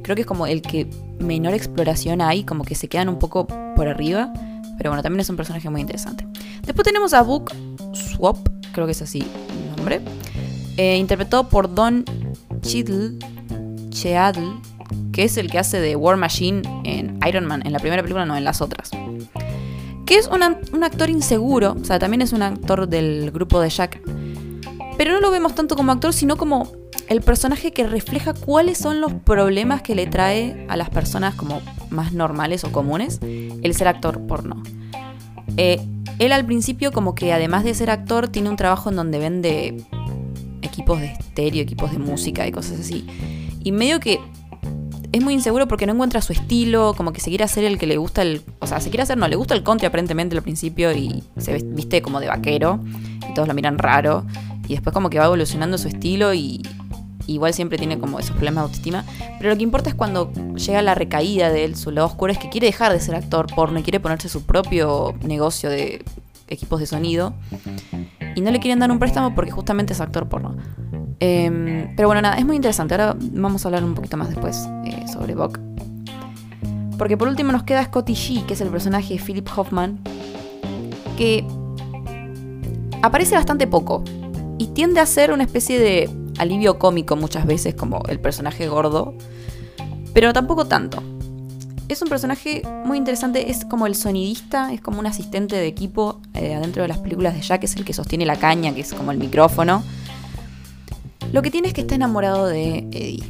Creo 0.02 0.16
que 0.16 0.22
es 0.22 0.28
como 0.28 0.48
el 0.48 0.62
que 0.62 0.90
menor 1.20 1.54
exploración 1.54 2.22
hay, 2.22 2.44
como 2.44 2.64
que 2.64 2.76
se 2.76 2.88
quedan 2.88 3.10
un 3.10 3.20
poco 3.20 3.48
por 3.76 3.88
arriba, 3.88 4.34
pero 4.78 4.90
bueno, 4.90 5.04
también 5.04 5.20
es 5.20 5.30
un 5.30 5.36
personaje 5.36 5.70
muy 5.70 5.82
interesante. 5.82 6.26
Después 6.66 6.86
tenemos 6.86 7.14
a 7.14 7.22
Book 7.22 7.52
Swap, 7.94 8.38
creo 8.72 8.86
que 8.86 8.94
es 8.94 9.02
así, 9.02 9.24
eh, 10.78 10.98
interpretado 10.98 11.50
por 11.50 11.74
Don 11.74 12.06
Cheadle. 12.62 13.20
Cheadle, 13.90 14.54
que 15.12 15.24
es 15.24 15.38
el 15.38 15.50
que 15.52 15.60
hace 15.60 15.80
de 15.80 15.96
War 15.96 16.18
Machine 16.18 16.62
en 16.84 17.20
Iron 17.28 17.46
Man, 17.46 17.62
en 17.66 17.74
la 17.74 17.80
primera 17.80 18.02
película, 18.02 18.26
no 18.26 18.36
en 18.36 18.44
las 18.44 18.62
otras. 18.62 18.92
Que 20.06 20.18
es 20.18 20.28
un 20.28 20.84
actor 20.84 21.10
inseguro, 21.10 21.76
o 21.80 21.86
sea, 21.86 22.00
también 22.00 22.22
es 22.22 22.34
un 22.34 22.42
actor 22.42 22.88
del 22.88 23.32
grupo 23.32 23.62
de 23.62 23.70
Jack. 23.70 24.02
Pero 24.98 25.14
no 25.14 25.20
lo 25.20 25.32
vemos 25.32 25.56
tanto 25.56 25.76
como 25.76 25.92
actor, 25.92 26.14
sino 26.14 26.38
como 26.38 26.72
el 27.08 27.22
personaje 27.22 27.72
que 27.72 27.86
refleja 27.88 28.34
cuáles 28.34 28.78
son 28.78 29.02
los 29.02 29.14
problemas 29.14 29.82
que 29.82 29.96
le 29.96 30.08
trae 30.08 30.66
a 30.70 30.78
las 30.78 30.90
personas 30.90 31.36
como 31.36 31.62
más 31.90 32.14
normales 32.14 32.64
o 32.64 32.72
comunes 32.72 33.20
el 33.22 33.74
ser 33.76 33.88
actor 33.88 34.26
porno. 34.28 34.62
Eh, 35.58 35.80
él 36.20 36.32
al 36.32 36.46
principio 36.46 36.92
como 36.92 37.16
que 37.16 37.34
además 37.34 37.64
de 37.64 37.74
ser 37.74 37.90
actor 37.90 38.28
tiene 38.28 38.50
un 38.50 38.56
trabajo 38.56 38.90
en 38.90 38.96
donde 38.96 39.20
vende 39.20 39.84
equipos 40.62 41.00
de 41.00 41.08
estéreo, 41.08 41.62
equipos 41.62 41.92
de 41.92 42.00
música 42.00 42.48
y 42.48 42.52
cosas 42.52 42.80
así. 42.80 43.06
Y 43.64 43.72
medio 43.72 44.00
que 44.00 44.20
es 45.12 45.24
muy 45.24 45.34
inseguro 45.34 45.68
porque 45.68 45.86
no 45.86 45.94
encuentra 45.94 46.22
su 46.22 46.34
estilo, 46.34 46.96
como 46.98 47.14
que 47.14 47.22
se 47.22 47.30
quiere 47.30 47.44
hacer 47.44 47.64
el 47.64 47.78
que 47.78 47.86
le 47.86 47.98
gusta 47.98 48.24
el... 48.24 48.42
O 48.60 48.68
sea, 48.68 48.80
se 48.80 48.90
quiere 48.90 49.04
hacer, 49.04 49.18
no, 49.18 49.28
le 49.28 49.36
gusta 49.36 49.54
el 49.54 49.64
country 49.64 49.86
aparentemente 49.86 50.36
al 50.36 50.42
principio 50.42 50.92
y 50.92 51.24
se 51.38 51.62
viste 51.64 52.02
como 52.02 52.20
de 52.20 52.28
vaquero 52.28 52.80
y 53.30 53.34
todos 53.34 53.48
lo 53.48 53.54
miran 53.54 53.78
raro. 53.78 54.26
Y 54.68 54.74
después 54.74 54.94
como 54.94 55.10
que 55.10 55.20
va 55.20 55.26
evolucionando 55.26 55.78
su 55.78 55.88
estilo 55.88 56.34
y 56.34 56.64
igual 57.28 57.54
siempre 57.54 57.78
tiene 57.78 58.00
como 58.00 58.20
esos 58.20 58.32
problemas 58.32 58.64
de 58.64 58.68
autoestima. 58.68 59.06
Pero 59.38 59.50
lo 59.50 59.58
que 59.58 59.64
importa 59.64 59.90
es 59.90 59.96
cuando 59.96 60.32
llega 60.56 60.82
la 60.82 60.96
recaída 60.96 61.50
de 61.50 61.66
él, 61.66 61.76
su 61.76 61.92
lado 61.92 62.08
oscuro, 62.08 62.32
es 62.32 62.38
que 62.38 62.50
quiere 62.50 62.68
dejar 62.68 62.92
de 62.92 63.00
ser 63.00 63.16
actor 63.16 63.48
porno 63.54 63.80
y 63.80 63.84
quiere 63.84 64.00
ponerse 64.00 64.30
su 64.30 64.44
propio 64.44 65.14
negocio 65.24 65.70
de 65.70 66.04
equipos 66.48 66.80
de 66.80 66.86
sonido. 66.86 67.34
Y 68.36 68.42
no 68.42 68.52
le 68.52 68.60
quieren 68.60 68.80
dar 68.80 68.92
un 68.92 69.00
préstamo 69.00 69.36
porque 69.36 69.52
justamente 69.52 69.94
es 69.94 70.02
actor 70.02 70.28
porno. 70.28 70.56
Em, 71.20 71.96
pero 71.96 72.08
bueno, 72.08 72.22
nada, 72.22 72.38
es 72.38 72.46
muy 72.46 72.56
interesante. 72.56 72.94
Ahora 72.96 73.16
vamos 73.20 73.66
a 73.66 73.68
hablar 73.68 73.84
un 73.84 73.94
poquito 73.94 74.18
más 74.18 74.30
después 74.30 74.68
eh, 74.86 75.06
sobre 75.12 75.36
Buck. 75.36 75.60
Porque 76.98 77.18
por 77.18 77.28
último 77.28 77.52
nos 77.52 77.64
queda 77.64 77.84
Scotty 77.84 78.14
G, 78.14 78.46
que 78.46 78.54
es 78.54 78.62
el 78.62 78.70
personaje 78.70 79.16
de 79.16 79.20
Philip 79.20 79.48
Hoffman, 79.56 80.00
que 81.18 81.46
aparece 83.02 83.36
bastante 83.36 83.68
poco 83.68 84.04
y 84.58 84.68
tiende 84.68 85.00
a 85.00 85.06
ser 85.06 85.32
una 85.32 85.44
especie 85.44 85.80
de 85.80 86.10
alivio 86.38 86.80
cómico 86.80 87.16
muchas 87.16 87.46
veces, 87.46 87.76
como 87.76 88.04
el 88.08 88.20
personaje 88.20 88.68
gordo, 88.68 89.14
pero 90.14 90.34
tampoco 90.34 90.66
tanto. 90.66 91.02
Es 91.90 92.02
un 92.02 92.08
personaje 92.08 92.64
muy 92.86 92.98
interesante, 92.98 93.52
es 93.52 93.66
como 93.66 93.88
el 93.88 93.96
sonidista, 93.96 94.74
es 94.74 94.82
como 94.82 95.00
un 95.00 95.06
asistente 95.06 95.56
de 95.56 95.68
equipo 95.68 96.22
eh, 96.34 96.56
adentro 96.56 96.82
de 96.82 96.88
las 96.88 97.00
películas 97.00 97.34
de 97.36 97.42
Jack, 97.42 97.64
es 97.66 97.76
el 97.76 97.84
que 97.86 97.94
sostiene 97.94 98.26
la 98.26 98.38
caña, 98.38 98.74
que 98.74 98.82
es 98.82 98.94
como 98.94 99.12
el 99.12 99.18
micrófono. 99.18 99.84
Lo 101.32 101.42
que 101.42 101.52
tiene 101.52 101.68
es 101.68 101.74
que 101.74 101.82
está 101.82 101.96
enamorado 101.96 102.48
de 102.48 102.80
Eddie. 102.92 103.24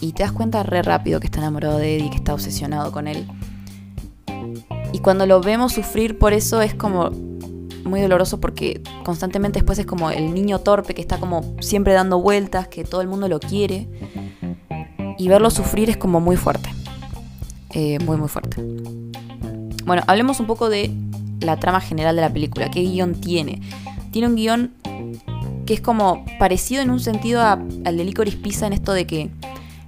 Y 0.00 0.12
te 0.12 0.22
das 0.22 0.32
cuenta 0.32 0.62
re 0.62 0.82
rápido 0.82 1.20
que 1.20 1.26
está 1.26 1.38
enamorado 1.38 1.78
de 1.78 1.96
Eddie, 1.96 2.10
que 2.10 2.16
está 2.16 2.34
obsesionado 2.34 2.92
con 2.92 3.08
él. 3.08 3.26
Y 4.92 4.98
cuando 4.98 5.26
lo 5.26 5.40
vemos 5.40 5.72
sufrir 5.72 6.18
por 6.18 6.32
eso 6.32 6.62
es 6.62 6.74
como 6.74 7.10
muy 7.84 8.00
doloroso 8.00 8.40
porque 8.40 8.82
constantemente 9.04 9.60
después 9.60 9.78
es 9.78 9.86
como 9.86 10.10
el 10.10 10.34
niño 10.34 10.58
torpe 10.58 10.94
que 10.94 11.00
está 11.00 11.18
como 11.18 11.54
siempre 11.60 11.92
dando 11.92 12.20
vueltas, 12.20 12.68
que 12.68 12.84
todo 12.84 13.00
el 13.00 13.08
mundo 13.08 13.28
lo 13.28 13.40
quiere. 13.40 13.88
Y 15.18 15.28
verlo 15.28 15.50
sufrir 15.50 15.90
es 15.90 15.96
como 15.96 16.20
muy 16.20 16.36
fuerte. 16.36 16.70
Eh, 17.70 17.98
muy, 18.00 18.16
muy 18.16 18.28
fuerte. 18.28 18.62
Bueno, 19.84 20.02
hablemos 20.06 20.40
un 20.40 20.46
poco 20.46 20.68
de 20.68 20.90
la 21.40 21.58
trama 21.58 21.80
general 21.80 22.16
de 22.16 22.22
la 22.22 22.32
película. 22.32 22.70
¿Qué 22.70 22.80
guion 22.80 23.14
tiene? 23.14 23.60
Tiene 24.10 24.28
un 24.28 24.36
guion 24.36 24.74
que 25.66 25.74
es 25.74 25.80
como 25.80 26.24
parecido 26.38 26.82
en 26.82 26.90
un 26.90 27.00
sentido 27.00 27.42
al 27.42 27.96
de 27.96 28.04
Licorice 28.04 28.36
Pizza 28.36 28.66
en 28.66 28.72
esto 28.72 28.92
de 28.92 29.06
que 29.06 29.30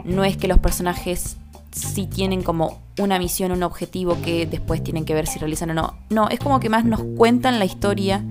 no 0.05 0.25
es 0.25 0.37
que 0.37 0.49
los 0.49 0.59
personajes 0.59 1.37
sí 1.76 2.06
tienen 2.06 2.42
como 2.42 2.80
una 2.99 3.18
misión, 3.18 3.52
un 3.52 3.62
objetivo 3.62 4.16
que 4.23 4.47
después 4.47 4.83
tienen 4.83 5.04
que 5.04 5.14
ver 5.14 5.26
si 5.26 5.38
realizan 5.38 5.71
o 5.71 5.75
no. 5.75 5.97
No, 6.11 6.28
es 6.28 6.40
como 6.40 6.59
que 6.61 6.68
más 6.68 6.85
nos 6.85 7.02
cuentan 7.16 7.59
la 7.59 7.64
historia 7.64 8.25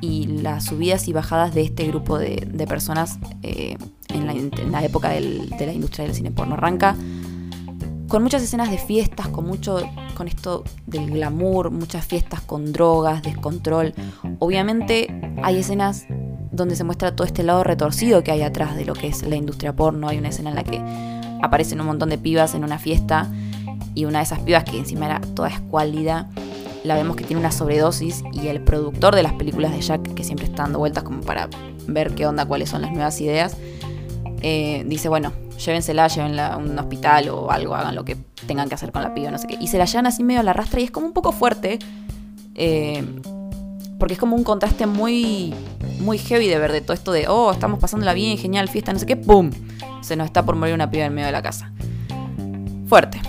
y 0.00 0.26
las 0.26 0.66
subidas 0.66 1.08
y 1.08 1.12
bajadas 1.12 1.54
de 1.54 1.62
este 1.62 1.86
grupo 1.86 2.18
de, 2.18 2.66
personas 2.68 3.18
eh, 3.42 3.76
en, 4.08 4.26
la, 4.72 4.84
época 4.84 5.10
de 5.10 5.20
la 5.58 5.72
industria 5.72 6.04
del 6.04 6.14
cine 6.14 6.30
porno. 6.30 6.54
Arranca 6.54 6.96
con 8.08 8.22
muchas 8.22 8.42
escenas 8.42 8.70
de 8.70 8.78
fiestas, 8.78 9.28
con 9.28 9.46
mucho 9.46 9.80
con 10.14 10.28
esto 10.28 10.64
del 10.86 11.10
glamour, 11.10 11.70
muchas 11.70 12.04
fiestas 12.04 12.40
con 12.42 12.72
drogas, 12.72 13.22
descontrol. 13.22 13.94
Obviamente 14.38 15.32
hay 15.42 15.58
escenas 15.58 16.06
donde 16.50 16.76
se 16.76 16.84
muestra 16.84 17.14
todo 17.14 17.26
este 17.26 17.42
lado 17.42 17.64
retorcido 17.64 18.22
que 18.22 18.32
hay 18.32 18.42
atrás 18.42 18.76
de 18.76 18.84
lo 18.84 18.94
que 18.94 19.06
es 19.06 19.22
la 19.22 19.36
industria 19.36 19.74
porno. 19.74 20.08
Hay 20.08 20.18
una 20.18 20.28
escena 20.28 20.50
en 20.50 20.56
la 20.56 20.64
que 20.64 21.19
aparecen 21.42 21.80
un 21.80 21.86
montón 21.86 22.10
de 22.10 22.18
pibas 22.18 22.54
en 22.54 22.64
una 22.64 22.78
fiesta 22.78 23.28
y 23.94 24.04
una 24.04 24.18
de 24.18 24.24
esas 24.24 24.40
pibas 24.40 24.64
que 24.64 24.78
encima 24.78 25.06
era 25.06 25.20
toda 25.20 25.48
escuálida, 25.48 26.28
la 26.84 26.94
vemos 26.94 27.16
que 27.16 27.24
tiene 27.24 27.40
una 27.40 27.50
sobredosis 27.50 28.22
y 28.32 28.48
el 28.48 28.62
productor 28.62 29.14
de 29.14 29.22
las 29.22 29.32
películas 29.34 29.72
de 29.72 29.80
Jack, 29.80 30.14
que 30.14 30.24
siempre 30.24 30.46
está 30.46 30.62
dando 30.62 30.78
vueltas 30.78 31.04
como 31.04 31.20
para 31.20 31.48
ver 31.86 32.14
qué 32.14 32.26
onda, 32.26 32.46
cuáles 32.46 32.70
son 32.70 32.82
las 32.82 32.92
nuevas 32.92 33.20
ideas, 33.20 33.56
eh, 34.42 34.84
dice, 34.86 35.08
bueno, 35.08 35.32
llévensela, 35.58 36.08
llévenla 36.08 36.54
a 36.54 36.56
un 36.56 36.78
hospital 36.78 37.28
o 37.28 37.50
algo, 37.50 37.74
hagan 37.74 37.94
lo 37.94 38.04
que 38.04 38.16
tengan 38.46 38.68
que 38.68 38.74
hacer 38.74 38.92
con 38.92 39.02
la 39.02 39.12
piba, 39.12 39.30
no 39.30 39.38
sé 39.38 39.46
qué. 39.46 39.58
Y 39.60 39.66
se 39.66 39.78
la 39.78 39.84
llevan 39.84 40.06
así 40.06 40.24
medio 40.24 40.40
a 40.40 40.42
la 40.42 40.52
rastra 40.52 40.80
y 40.80 40.84
es 40.84 40.90
como 40.90 41.06
un 41.06 41.12
poco 41.12 41.32
fuerte, 41.32 41.78
eh, 42.54 43.04
porque 44.00 44.14
es 44.14 44.18
como 44.18 44.34
un 44.34 44.42
contraste 44.42 44.86
muy, 44.86 45.54
muy 46.00 46.18
heavy 46.18 46.48
de 46.48 46.58
ver 46.58 46.72
de 46.72 46.80
todo 46.80 46.94
esto 46.94 47.12
de, 47.12 47.28
oh, 47.28 47.52
estamos 47.52 47.78
pasándola 47.78 48.14
bien, 48.14 48.38
genial, 48.38 48.68
fiesta, 48.68 48.92
no 48.92 48.98
sé 48.98 49.06
qué, 49.06 49.16
¡pum! 49.16 49.50
Se 50.00 50.16
nos 50.16 50.26
está 50.26 50.44
por 50.44 50.56
morir 50.56 50.74
una 50.74 50.90
piba 50.90 51.04
en 51.04 51.14
medio 51.14 51.26
de 51.26 51.32
la 51.32 51.42
casa. 51.42 51.70
Fuerte. 52.88 53.20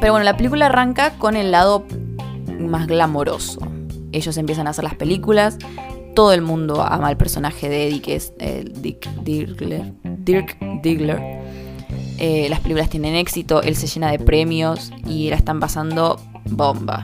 Pero 0.00 0.14
bueno, 0.14 0.24
la 0.24 0.36
película 0.36 0.66
arranca 0.66 1.12
con 1.18 1.36
el 1.36 1.52
lado 1.52 1.84
más 2.58 2.88
glamoroso. 2.88 3.60
Ellos 4.10 4.36
empiezan 4.38 4.66
a 4.66 4.70
hacer 4.70 4.82
las 4.84 4.96
películas. 4.96 5.58
Todo 6.14 6.32
el 6.32 6.42
mundo 6.42 6.82
ama 6.82 7.08
al 7.08 7.16
personaje 7.16 7.68
de 7.68 7.86
Eddie, 7.86 8.02
que 8.02 8.16
es 8.16 8.32
eh, 8.38 8.64
Dick 8.74 9.08
Diggler. 9.22 9.92
Dirk 10.02 10.58
Diggler. 10.82 11.20
Eh, 12.18 12.48
las 12.48 12.60
películas 12.60 12.88
tienen 12.88 13.14
éxito, 13.14 13.62
él 13.62 13.76
se 13.76 13.86
llena 13.86 14.10
de 14.10 14.18
premios 14.18 14.92
y 15.06 15.30
la 15.30 15.36
están 15.36 15.60
pasando 15.60 16.20
bomba. 16.44 17.02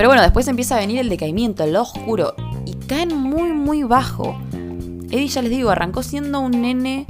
Pero 0.00 0.08
bueno, 0.08 0.22
después 0.22 0.48
empieza 0.48 0.76
a 0.76 0.80
venir 0.80 0.98
el 0.98 1.10
decaimiento, 1.10 1.62
el 1.62 1.76
oscuro, 1.76 2.34
y 2.64 2.72
caen 2.86 3.14
muy, 3.14 3.52
muy 3.52 3.82
bajo. 3.82 4.34
Eddie, 5.10 5.28
ya 5.28 5.42
les 5.42 5.50
digo, 5.50 5.68
arrancó 5.68 6.02
siendo 6.02 6.40
un 6.40 6.52
nene 6.62 7.04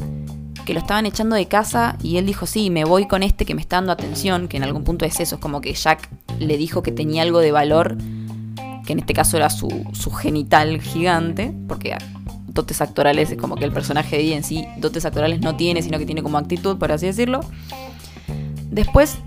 que 0.66 0.74
lo 0.74 0.80
estaban 0.80 1.06
echando 1.06 1.36
de 1.36 1.46
casa 1.46 1.96
y 2.02 2.16
él 2.16 2.26
dijo, 2.26 2.46
sí, 2.46 2.68
me 2.68 2.84
voy 2.84 3.06
con 3.06 3.22
este 3.22 3.46
que 3.46 3.54
me 3.54 3.60
está 3.60 3.76
dando 3.76 3.92
atención, 3.92 4.48
que 4.48 4.56
en 4.56 4.64
algún 4.64 4.82
punto 4.82 5.04
es 5.04 5.20
eso, 5.20 5.36
es 5.36 5.40
como 5.40 5.60
que 5.60 5.72
Jack 5.72 6.10
le 6.40 6.56
dijo 6.56 6.82
que 6.82 6.90
tenía 6.90 7.22
algo 7.22 7.38
de 7.38 7.52
valor, 7.52 7.96
que 8.84 8.92
en 8.92 8.98
este 8.98 9.14
caso 9.14 9.36
era 9.36 9.50
su, 9.50 9.70
genital 10.20 10.80
gigante, 10.80 11.54
porque 11.68 11.96
dotes 12.48 12.80
actorales 12.80 13.30
es 13.30 13.38
como 13.38 13.54
que 13.54 13.66
el 13.66 13.72
personaje 13.72 14.16
de 14.16 14.22
Eddie 14.22 14.34
en 14.34 14.42
sí 14.42 14.66
dotes 14.78 15.04
actorales 15.04 15.40
no 15.42 15.54
tiene, 15.54 15.82
sino 15.82 15.96
que 15.96 16.06
tiene 16.06 16.24
como 16.24 16.38
actitud, 16.38 16.76
por 16.76 16.90
así 16.90 17.06
decirlo. 17.06 17.38
Después 18.68 19.18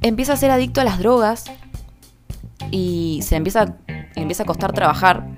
empieza 0.00 0.32
a 0.32 0.36
ser 0.36 0.50
adicto 0.50 0.80
a 0.80 0.84
las 0.84 0.98
drogas 0.98 1.44
y 2.72 3.20
se 3.22 3.36
empieza, 3.36 3.76
empieza 4.16 4.42
a 4.42 4.46
costar 4.46 4.72
trabajar. 4.72 5.28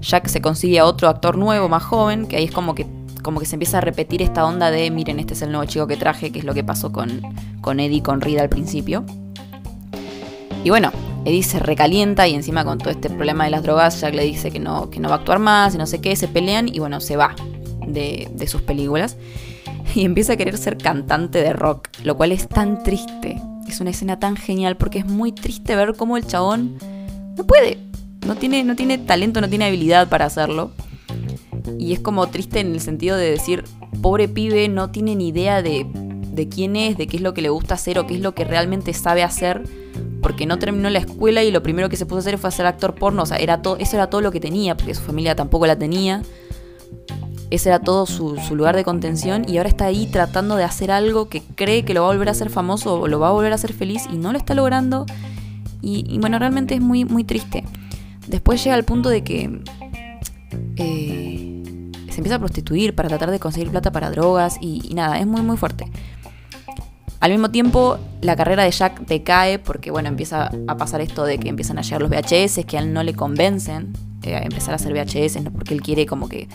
Jack 0.00 0.28
se 0.28 0.40
consigue 0.40 0.78
a 0.78 0.84
otro 0.84 1.08
actor 1.08 1.36
nuevo, 1.36 1.68
más 1.68 1.82
joven, 1.82 2.26
que 2.26 2.36
ahí 2.36 2.44
es 2.44 2.52
como 2.52 2.74
que, 2.74 2.86
como 3.22 3.40
que 3.40 3.46
se 3.46 3.56
empieza 3.56 3.78
a 3.78 3.80
repetir 3.80 4.22
esta 4.22 4.44
onda 4.44 4.70
de, 4.70 4.90
miren, 4.90 5.18
este 5.18 5.32
es 5.32 5.42
el 5.42 5.50
nuevo 5.50 5.64
chico 5.64 5.86
que 5.86 5.96
traje, 5.96 6.30
que 6.30 6.38
es 6.38 6.44
lo 6.44 6.54
que 6.54 6.62
pasó 6.62 6.92
con, 6.92 7.22
con 7.60 7.80
Eddie 7.80 8.02
con 8.02 8.20
Rida 8.20 8.42
al 8.42 8.48
principio. 8.48 9.04
Y 10.62 10.70
bueno, 10.70 10.92
Eddie 11.24 11.42
se 11.42 11.58
recalienta 11.58 12.28
y 12.28 12.34
encima 12.34 12.64
con 12.64 12.78
todo 12.78 12.90
este 12.90 13.08
problema 13.08 13.44
de 13.44 13.50
las 13.50 13.62
drogas, 13.62 14.00
Jack 14.00 14.14
le 14.14 14.24
dice 14.24 14.50
que 14.50 14.60
no, 14.60 14.90
que 14.90 15.00
no 15.00 15.08
va 15.08 15.16
a 15.16 15.18
actuar 15.18 15.38
más 15.38 15.74
y 15.74 15.78
no 15.78 15.86
sé 15.86 16.00
qué, 16.00 16.14
se 16.14 16.28
pelean 16.28 16.68
y 16.68 16.78
bueno, 16.78 17.00
se 17.00 17.16
va 17.16 17.34
de, 17.86 18.28
de 18.32 18.46
sus 18.46 18.62
películas. 18.62 19.16
Y 19.94 20.06
empieza 20.06 20.34
a 20.34 20.36
querer 20.36 20.56
ser 20.56 20.78
cantante 20.78 21.42
de 21.42 21.52
rock, 21.52 21.88
lo 22.02 22.16
cual 22.16 22.32
es 22.32 22.48
tan 22.48 22.82
triste. 22.82 23.42
Es 23.72 23.80
una 23.80 23.90
escena 23.90 24.18
tan 24.18 24.36
genial 24.36 24.76
porque 24.76 24.98
es 24.98 25.06
muy 25.06 25.32
triste 25.32 25.76
ver 25.76 25.94
cómo 25.96 26.16
el 26.16 26.26
chabón 26.26 26.78
no 27.36 27.44
puede 27.44 27.78
no 28.26 28.36
tiene, 28.36 28.64
no 28.64 28.76
tiene 28.76 28.98
talento, 28.98 29.40
no 29.40 29.48
tiene 29.48 29.66
habilidad 29.66 30.08
para 30.08 30.26
hacerlo. 30.26 30.72
Y 31.78 31.92
es 31.92 32.00
como 32.00 32.26
triste 32.28 32.60
en 32.60 32.72
el 32.72 32.80
sentido 32.80 33.16
de 33.16 33.30
decir, 33.30 33.64
pobre 34.00 34.28
pibe, 34.28 34.68
no 34.68 34.90
tiene 34.90 35.14
ni 35.16 35.28
idea 35.28 35.62
de, 35.62 35.86
de 35.86 36.48
quién 36.48 36.76
es, 36.76 36.96
de 36.96 37.06
qué 37.06 37.16
es 37.16 37.22
lo 37.22 37.34
que 37.34 37.42
le 37.42 37.48
gusta 37.48 37.74
hacer 37.74 37.98
o 37.98 38.06
qué 38.06 38.14
es 38.14 38.20
lo 38.20 38.34
que 38.34 38.44
realmente 38.44 38.92
sabe 38.94 39.22
hacer, 39.22 39.62
porque 40.22 40.46
no 40.46 40.58
terminó 40.58 40.88
la 40.90 41.00
escuela 41.00 41.42
y 41.42 41.50
lo 41.50 41.62
primero 41.62 41.88
que 41.88 41.96
se 41.96 42.06
puso 42.06 42.16
a 42.16 42.20
hacer 42.20 42.38
fue 42.38 42.48
hacer 42.48 42.66
actor 42.66 42.94
porno. 42.94 43.22
O 43.22 43.26
sea, 43.26 43.38
era 43.38 43.60
eso 43.78 43.96
era 43.96 44.08
todo 44.08 44.20
lo 44.20 44.30
que 44.30 44.40
tenía, 44.40 44.76
porque 44.76 44.94
su 44.94 45.02
familia 45.02 45.34
tampoco 45.34 45.66
la 45.66 45.76
tenía. 45.76 46.22
Ese 47.52 47.68
era 47.68 47.80
todo 47.80 48.06
su, 48.06 48.34
lugar 48.54 48.74
de 48.74 48.82
contención 48.82 49.44
y 49.46 49.58
ahora 49.58 49.68
está 49.68 49.84
ahí 49.84 50.06
tratando 50.06 50.56
de 50.56 50.64
hacer 50.64 50.90
algo 50.90 51.28
que 51.28 51.42
cree 51.42 51.84
que 51.84 51.92
lo 51.92 52.00
va 52.00 52.08
a 52.08 52.12
volver 52.12 52.28
a 52.28 52.30
hacer 52.30 52.48
famoso 52.48 52.98
o 52.98 53.08
lo 53.08 53.20
va 53.20 53.28
a 53.28 53.32
volver 53.32 53.52
a 53.52 53.56
hacer 53.56 53.74
feliz 53.74 54.04
y 54.10 54.16
no 54.16 54.32
lo 54.32 54.38
está 54.38 54.54
logrando. 54.54 55.04
Y, 55.82 56.06
y 56.08 56.18
bueno, 56.18 56.38
realmente 56.38 56.74
es 56.74 56.80
muy, 56.80 57.04
muy 57.04 57.24
triste. 57.24 57.62
Después 58.26 58.64
llega 58.64 58.74
al 58.74 58.84
punto 58.84 59.10
de 59.10 59.22
que 59.22 59.62
eh, 60.76 61.90
se 62.08 62.16
empieza 62.16 62.36
a 62.36 62.38
prostituir 62.38 62.94
para 62.94 63.10
tratar 63.10 63.30
de 63.30 63.38
conseguir 63.38 63.70
plata 63.70 63.92
para 63.92 64.10
drogas 64.10 64.56
y, 64.58 64.80
y 64.88 64.94
nada, 64.94 65.18
es 65.18 65.26
muy 65.26 65.42
muy 65.42 65.58
fuerte. 65.58 65.84
Al 67.20 67.32
mismo 67.32 67.50
tiempo, 67.50 67.98
la 68.22 68.34
carrera 68.34 68.64
de 68.64 68.70
Jack 68.70 69.00
decae 69.00 69.58
porque, 69.58 69.90
bueno, 69.90 70.08
empieza 70.08 70.50
a 70.68 70.76
pasar 70.78 71.02
esto 71.02 71.26
de 71.26 71.36
que 71.36 71.50
empiezan 71.50 71.78
a 71.78 71.82
llegar 71.82 72.00
los 72.00 72.10
VHS, 72.10 72.64
que 72.64 72.78
a 72.78 72.80
él 72.80 72.94
no 72.94 73.02
le 73.02 73.12
convencen 73.12 73.92
eh, 74.22 74.40
empezar 74.42 74.72
a 74.72 74.76
hacer 74.76 74.92
VHS, 74.92 75.42
no 75.42 75.50
porque 75.52 75.74
él 75.74 75.82
quiere 75.82 76.06
como 76.06 76.28
que 76.28 76.48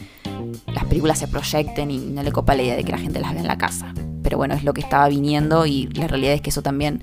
las 0.74 0.86
películas 0.86 1.20
se 1.20 1.28
proyecten 1.28 1.92
y 1.92 1.98
no 1.98 2.24
le 2.24 2.32
copa 2.32 2.56
la 2.56 2.64
idea 2.64 2.76
de 2.76 2.84
que 2.84 2.92
la 2.92 2.98
gente 2.98 3.20
las 3.20 3.32
vea 3.32 3.42
en 3.42 3.48
la 3.48 3.58
casa. 3.58 3.94
Pero 4.24 4.38
bueno, 4.38 4.56
es 4.56 4.64
lo 4.64 4.74
que 4.74 4.82
estaba 4.82 5.08
viniendo 5.08 5.66
y 5.66 5.88
la 5.88 6.08
realidad 6.08 6.34
es 6.34 6.42
que 6.42 6.50
eso 6.50 6.62
también 6.62 7.02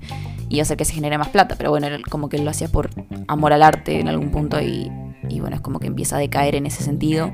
iba 0.49 0.61
a 0.61 0.63
hacer 0.63 0.77
que 0.77 0.85
se 0.85 0.93
genere 0.93 1.17
más 1.17 1.29
plata. 1.29 1.55
Pero 1.57 1.69
bueno, 1.69 1.87
como 2.09 2.29
que 2.29 2.37
él 2.37 2.45
lo 2.45 2.51
hacía 2.51 2.67
por 2.67 2.89
amor 3.27 3.53
al 3.53 3.63
arte 3.63 3.99
en 3.99 4.07
algún 4.07 4.29
punto 4.31 4.61
y, 4.61 4.91
y 5.29 5.39
bueno, 5.39 5.55
es 5.55 5.61
como 5.61 5.79
que 5.79 5.87
empieza 5.87 6.17
a 6.17 6.19
decaer 6.19 6.55
en 6.55 6.65
ese 6.65 6.83
sentido. 6.83 7.31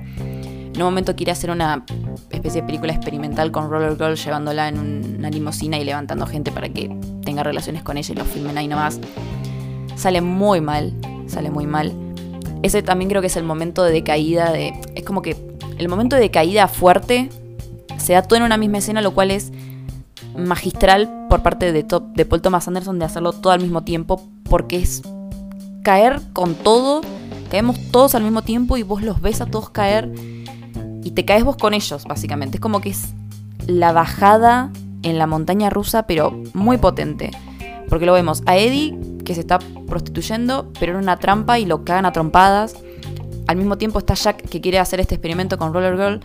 En 0.74 0.78
un 0.78 0.84
momento 0.84 1.16
quiere 1.16 1.34
hacer 1.34 1.52
una 1.52 1.84
especie 2.30 2.62
de 2.62 2.68
película 2.68 2.94
experimental 2.94 3.52
con 3.52 3.70
Roller 3.70 3.98
Girl 3.98 4.16
llevándola 4.16 4.70
en 4.70 5.18
una 5.18 5.30
limusina 5.30 5.78
y 5.78 5.84
levantando 5.84 6.26
gente 6.26 6.52
para 6.52 6.70
que 6.70 6.90
tenga 7.26 7.44
relaciones 7.44 7.84
con 7.84 7.98
ella 7.98 8.14
y 8.14 8.18
lo 8.18 8.24
filmen 8.24 8.58
ahí 8.58 8.68
nomás. 8.68 9.00
Sale 9.96 10.22
muy 10.22 10.62
mal, 10.62 10.96
sale 11.28 11.52
muy 11.52 11.68
mal. 11.68 11.94
Ese 12.64 12.84
también 12.84 13.10
creo 13.10 13.22
que 13.22 13.28
es 13.28 13.38
el 13.38 13.44
momento 13.44 13.84
de 13.84 13.92
decaída 13.92 14.52
de... 14.52 14.74
Es 14.96 15.04
como 15.04 15.22
que 15.22 15.36
el 15.78 15.90
momento 15.90 16.16
de 16.16 16.22
decaída 16.22 16.68
fuerte 16.68 17.30
se 17.98 18.14
da 18.14 18.22
todo 18.22 18.38
en 18.38 18.44
una 18.44 18.58
misma 18.58 18.80
escena, 18.80 19.02
lo 19.02 19.14
cual 19.14 19.32
es 19.32 19.52
magistral 20.38 21.28
por 21.30 21.42
parte 21.42 21.72
de, 21.72 21.84
de 21.84 22.26
Paul 22.26 22.42
Thomas 22.42 22.68
Anderson 22.68 23.00
de 23.00 23.06
hacerlo 23.06 23.34
todo 23.34 23.54
al 23.54 23.62
mismo 23.62 23.84
tiempo, 23.84 24.22
porque 24.44 24.78
es 24.78 25.02
caer 25.84 26.22
con 26.34 26.56
todo, 26.56 27.02
caemos 27.50 27.80
todos 27.92 28.16
al 28.16 28.24
mismo 28.24 28.42
tiempo 28.42 28.78
y 28.78 28.84
vos 28.84 29.02
los 29.02 29.22
ves 29.22 29.42
a 29.42 29.46
todos 29.46 29.70
caer 29.70 30.12
y 31.04 31.12
te 31.12 31.26
caes 31.26 31.44
vos 31.44 31.58
con 31.58 31.74
ellos, 31.74 32.06
básicamente. 32.06 32.58
Es 32.58 32.62
como 32.62 32.82
que 32.82 32.90
es 32.90 33.14
la 33.68 33.92
bajada 33.92 34.72
en 35.04 35.18
la 35.18 35.28
montaña 35.28 35.70
rusa, 35.70 36.04
pero 36.04 36.40
muy 36.54 36.78
potente. 36.78 37.32
Porque 37.90 38.06
lo 38.06 38.14
vemos 38.14 38.44
a 38.46 38.58
Eddie, 38.58 38.98
que 39.24 39.34
se 39.34 39.42
está 39.42 39.60
prostituyendo, 39.88 40.72
pero 40.80 40.94
en 40.94 41.00
una 41.00 41.18
trampa 41.18 41.60
y 41.60 41.66
lo 41.66 41.84
cagan 41.84 42.06
a 42.06 42.12
trompadas. 42.12 42.76
Al 43.48 43.58
mismo 43.58 43.78
tiempo 43.78 44.00
está 44.00 44.14
Jack, 44.14 44.48
que 44.48 44.62
quiere 44.62 44.80
hacer 44.80 45.00
este 45.00 45.16
experimento 45.16 45.58
con 45.58 45.74
Roller 45.74 45.96
Girl. 45.96 46.20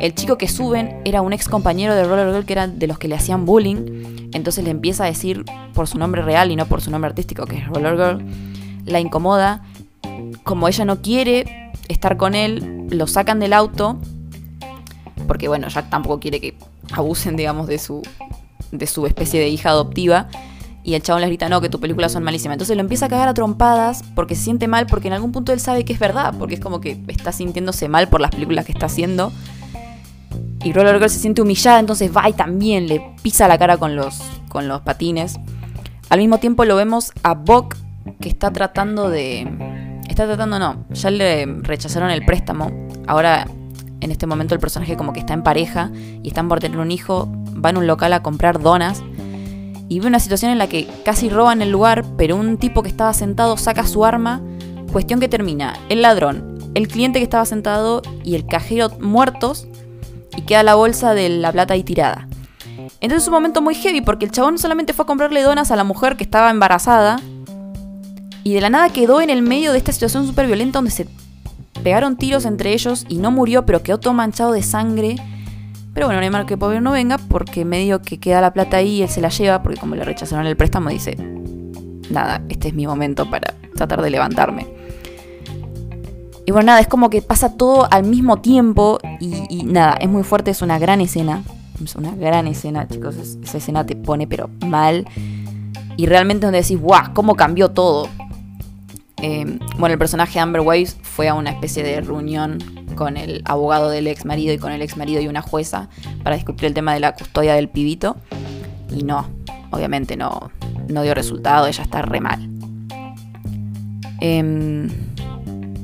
El 0.00 0.14
chico 0.14 0.38
que 0.38 0.48
suben 0.48 1.02
era 1.04 1.20
un 1.20 1.32
ex 1.32 1.48
compañero 1.48 1.94
de 1.94 2.04
Roller 2.04 2.32
Girl, 2.32 2.44
que 2.44 2.52
era 2.52 2.68
de 2.68 2.86
los 2.86 2.98
que 2.98 3.08
le 3.08 3.16
hacían 3.16 3.44
bullying. 3.44 4.30
Entonces 4.32 4.64
le 4.64 4.70
empieza 4.70 5.04
a 5.04 5.06
decir 5.06 5.44
por 5.74 5.88
su 5.88 5.98
nombre 5.98 6.22
real 6.22 6.50
y 6.50 6.56
no 6.56 6.66
por 6.66 6.80
su 6.80 6.90
nombre 6.90 7.08
artístico, 7.08 7.46
que 7.46 7.58
es 7.58 7.66
Roller 7.66 7.96
Girl. 7.96 8.24
La 8.86 9.00
incomoda. 9.00 9.62
Como 10.44 10.68
ella 10.68 10.84
no 10.84 11.02
quiere 11.02 11.72
estar 11.88 12.16
con 12.16 12.34
él, 12.34 12.86
lo 12.90 13.06
sacan 13.06 13.40
del 13.40 13.52
auto 13.52 13.98
porque 15.30 15.46
bueno, 15.46 15.68
Jack 15.68 15.90
tampoco 15.90 16.18
quiere 16.18 16.40
que 16.40 16.56
abusen, 16.90 17.36
digamos, 17.36 17.68
de 17.68 17.78
su, 17.78 18.02
de 18.72 18.86
su 18.88 19.06
especie 19.06 19.38
de 19.38 19.48
hija 19.48 19.70
adoptiva. 19.70 20.26
Y 20.82 20.94
el 20.94 21.02
chabón 21.02 21.20
les 21.20 21.28
grita, 21.28 21.48
no, 21.48 21.60
que 21.60 21.68
tus 21.68 21.80
películas 21.80 22.12
son 22.12 22.22
malísimas. 22.22 22.54
Entonces 22.54 22.76
lo 22.76 22.80
empieza 22.80 23.06
a 23.06 23.08
cagar 23.08 23.28
a 23.28 23.34
trompadas 23.34 24.02
porque 24.14 24.34
se 24.34 24.44
siente 24.44 24.66
mal, 24.66 24.86
porque 24.86 25.08
en 25.08 25.14
algún 25.14 25.32
punto 25.32 25.52
él 25.52 25.60
sabe 25.60 25.84
que 25.84 25.92
es 25.92 25.98
verdad, 25.98 26.34
porque 26.38 26.54
es 26.54 26.60
como 26.60 26.80
que 26.80 27.02
está 27.08 27.32
sintiéndose 27.32 27.88
mal 27.88 28.08
por 28.08 28.20
las 28.20 28.30
películas 28.30 28.64
que 28.64 28.72
está 28.72 28.86
haciendo. 28.86 29.32
Y 30.64 30.72
Roller 30.72 30.96
Girl 30.96 31.10
se 31.10 31.18
siente 31.18 31.42
humillada, 31.42 31.78
entonces 31.78 32.14
va 32.14 32.28
y 32.28 32.32
también 32.32 32.86
le 32.86 33.14
pisa 33.22 33.48
la 33.48 33.58
cara 33.58 33.76
con 33.76 33.96
los, 33.96 34.20
con 34.48 34.68
los 34.68 34.80
patines. 34.82 35.38
Al 36.08 36.18
mismo 36.18 36.38
tiempo 36.38 36.64
lo 36.64 36.76
vemos 36.76 37.12
a 37.22 37.34
Buck 37.34 37.76
que 38.20 38.28
está 38.28 38.50
tratando 38.50 39.10
de... 39.10 39.48
Está 40.08 40.26
tratando, 40.26 40.58
no, 40.58 40.84
ya 40.90 41.10
le 41.10 41.46
rechazaron 41.46 42.10
el 42.10 42.24
préstamo. 42.24 42.88
Ahora 43.06 43.46
en 44.00 44.10
este 44.10 44.26
momento 44.26 44.54
el 44.54 44.60
personaje 44.60 44.96
como 44.96 45.12
que 45.12 45.20
está 45.20 45.34
en 45.34 45.42
pareja 45.42 45.90
y 46.22 46.28
están 46.28 46.48
por 46.48 46.60
tener 46.60 46.78
un 46.78 46.90
hijo, 46.90 47.30
va 47.64 47.70
en 47.70 47.76
un 47.76 47.86
local 47.86 48.12
a 48.12 48.22
comprar 48.22 48.60
donas 48.60 49.02
y 49.90 49.98
ve 49.98 50.06
una 50.06 50.20
situación 50.20 50.52
en 50.52 50.58
la 50.58 50.68
que 50.68 50.88
casi 51.04 51.28
roban 51.28 51.62
el 51.62 51.72
lugar, 51.72 52.04
pero 52.16 52.36
un 52.36 52.58
tipo 52.58 52.82
que 52.82 52.88
estaba 52.88 53.12
sentado 53.12 53.56
saca 53.56 53.84
su 53.84 54.04
arma, 54.04 54.40
cuestión 54.92 55.18
que 55.18 55.28
termina, 55.28 55.76
el 55.88 56.02
ladrón, 56.02 56.70
el 56.74 56.86
cliente 56.86 57.18
que 57.18 57.24
estaba 57.24 57.44
sentado 57.44 58.00
y 58.22 58.36
el 58.36 58.46
cajero 58.46 58.90
muertos 59.00 59.66
y 60.36 60.42
queda 60.42 60.62
la 60.62 60.76
bolsa 60.76 61.12
de 61.12 61.28
la 61.28 61.50
plata 61.50 61.74
ahí 61.74 61.82
tirada. 61.82 62.28
Entonces 63.00 63.22
es 63.22 63.28
un 63.28 63.34
momento 63.34 63.62
muy 63.62 63.74
heavy 63.74 64.00
porque 64.00 64.26
el 64.26 64.30
chabón 64.30 64.58
solamente 64.58 64.92
fue 64.92 65.02
a 65.02 65.06
comprarle 65.06 65.42
donas 65.42 65.72
a 65.72 65.76
la 65.76 65.82
mujer 65.82 66.16
que 66.16 66.22
estaba 66.22 66.50
embarazada 66.50 67.20
y 68.44 68.54
de 68.54 68.60
la 68.60 68.70
nada 68.70 68.90
quedó 68.90 69.20
en 69.20 69.28
el 69.28 69.42
medio 69.42 69.72
de 69.72 69.78
esta 69.78 69.90
situación 69.90 70.24
súper 70.24 70.46
violenta 70.46 70.78
donde 70.78 70.92
se 70.92 71.08
pegaron 71.82 72.16
tiros 72.16 72.44
entre 72.44 72.72
ellos 72.74 73.06
y 73.08 73.18
no 73.18 73.32
murió, 73.32 73.66
pero 73.66 73.82
quedó 73.82 73.98
todo 73.98 74.14
manchado 74.14 74.52
de 74.52 74.62
sangre. 74.62 75.16
Pero 75.92 76.06
bueno, 76.06 76.20
no 76.20 76.24
hay 76.24 76.30
mal 76.30 76.46
que 76.46 76.56
pobre 76.56 76.80
no 76.80 76.92
venga, 76.92 77.18
porque 77.18 77.64
medio 77.64 78.00
que 78.00 78.18
queda 78.18 78.40
la 78.40 78.52
plata 78.52 78.76
ahí 78.76 79.02
él 79.02 79.08
se 79.08 79.20
la 79.20 79.28
lleva, 79.28 79.62
porque 79.62 79.78
como 79.78 79.96
le 79.96 80.04
rechazaron 80.04 80.46
el 80.46 80.56
préstamo, 80.56 80.88
dice, 80.88 81.16
nada, 82.10 82.42
este 82.48 82.68
es 82.68 82.74
mi 82.74 82.86
momento 82.86 83.28
para 83.28 83.54
tratar 83.74 84.02
de 84.02 84.10
levantarme. 84.10 84.66
Y 86.46 86.52
bueno, 86.52 86.66
nada, 86.66 86.80
es 86.80 86.88
como 86.88 87.10
que 87.10 87.22
pasa 87.22 87.56
todo 87.56 87.86
al 87.92 88.04
mismo 88.04 88.38
tiempo 88.38 88.98
y, 89.20 89.62
nada, 89.64 89.94
es 89.94 90.08
muy 90.08 90.22
fuerte, 90.22 90.50
es 90.50 90.62
una 90.62 90.78
gran 90.78 91.00
escena. 91.00 91.42
Es 91.82 91.94
una 91.96 92.14
gran 92.14 92.46
escena, 92.46 92.86
chicos, 92.86 93.16
esa 93.16 93.58
escena 93.58 93.86
te 93.86 93.96
pone 93.96 94.26
pero 94.26 94.50
mal. 94.66 95.06
Y 95.96 96.06
realmente 96.06 96.46
donde 96.46 96.60
decís, 96.60 96.78
guau, 96.78 97.14
cómo 97.14 97.36
cambió 97.36 97.70
todo. 97.70 98.08
Eh, 99.22 99.58
bueno, 99.78 99.92
el 99.92 99.98
personaje 99.98 100.40
Amber 100.40 100.62
Waves 100.62 100.96
fue 101.02 101.28
a 101.28 101.34
una 101.34 101.50
especie 101.50 101.82
de 101.82 102.00
reunión 102.00 102.58
con 102.94 103.16
el 103.16 103.42
abogado 103.44 103.90
del 103.90 104.06
ex 104.06 104.24
marido 104.24 104.52
y 104.52 104.58
con 104.58 104.72
el 104.72 104.82
ex 104.82 104.96
marido 104.96 105.20
y 105.20 105.28
una 105.28 105.42
jueza 105.42 105.88
para 106.22 106.36
discutir 106.36 106.66
el 106.66 106.74
tema 106.74 106.94
de 106.94 107.00
la 107.00 107.14
custodia 107.14 107.54
del 107.54 107.68
pibito. 107.68 108.16
Y 108.90 109.02
no, 109.02 109.28
obviamente 109.70 110.16
no, 110.16 110.50
no 110.88 111.02
dio 111.02 111.14
resultado, 111.14 111.66
ella 111.66 111.82
está 111.82 112.02
re 112.02 112.20
mal. 112.20 112.48
Em, 114.20 114.88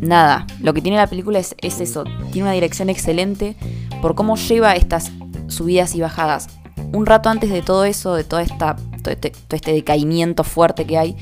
nada, 0.00 0.46
lo 0.60 0.74
que 0.74 0.82
tiene 0.82 0.98
la 0.98 1.06
película 1.06 1.38
es, 1.38 1.54
es 1.62 1.80
eso, 1.80 2.04
tiene 2.32 2.42
una 2.42 2.52
dirección 2.52 2.90
excelente 2.90 3.56
por 4.02 4.14
cómo 4.14 4.36
lleva 4.36 4.74
estas 4.74 5.12
subidas 5.48 5.94
y 5.94 6.00
bajadas. 6.00 6.48
Un 6.92 7.06
rato 7.06 7.28
antes 7.28 7.50
de 7.50 7.62
todo 7.62 7.84
eso, 7.84 8.14
de 8.14 8.24
toda 8.24 8.42
esta 8.42 8.76
este, 9.10 9.30
todo 9.30 9.56
este, 9.56 9.72
decaimiento 9.72 10.44
fuerte 10.44 10.84
que 10.84 10.98
hay, 10.98 11.16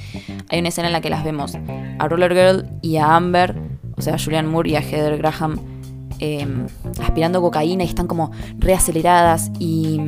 hay 0.48 0.58
una 0.58 0.68
escena 0.68 0.88
en 0.88 0.92
la 0.92 1.00
que 1.00 1.10
las 1.10 1.24
vemos 1.24 1.56
a 1.98 2.08
Roller 2.08 2.32
Girl 2.32 2.66
y 2.82 2.96
a 2.96 3.14
Amber, 3.14 3.56
o 3.96 4.02
sea, 4.02 4.14
a 4.14 4.18
Julian 4.18 4.46
Moore 4.46 4.70
y 4.70 4.76
a 4.76 4.80
Heather 4.80 5.18
Graham, 5.18 5.58
em, 6.24 6.66
aspirando 7.02 7.40
cocaína 7.40 7.84
y 7.84 7.86
están 7.86 8.06
como 8.06 8.30
reaceleradas 8.58 9.50
y 9.58 10.00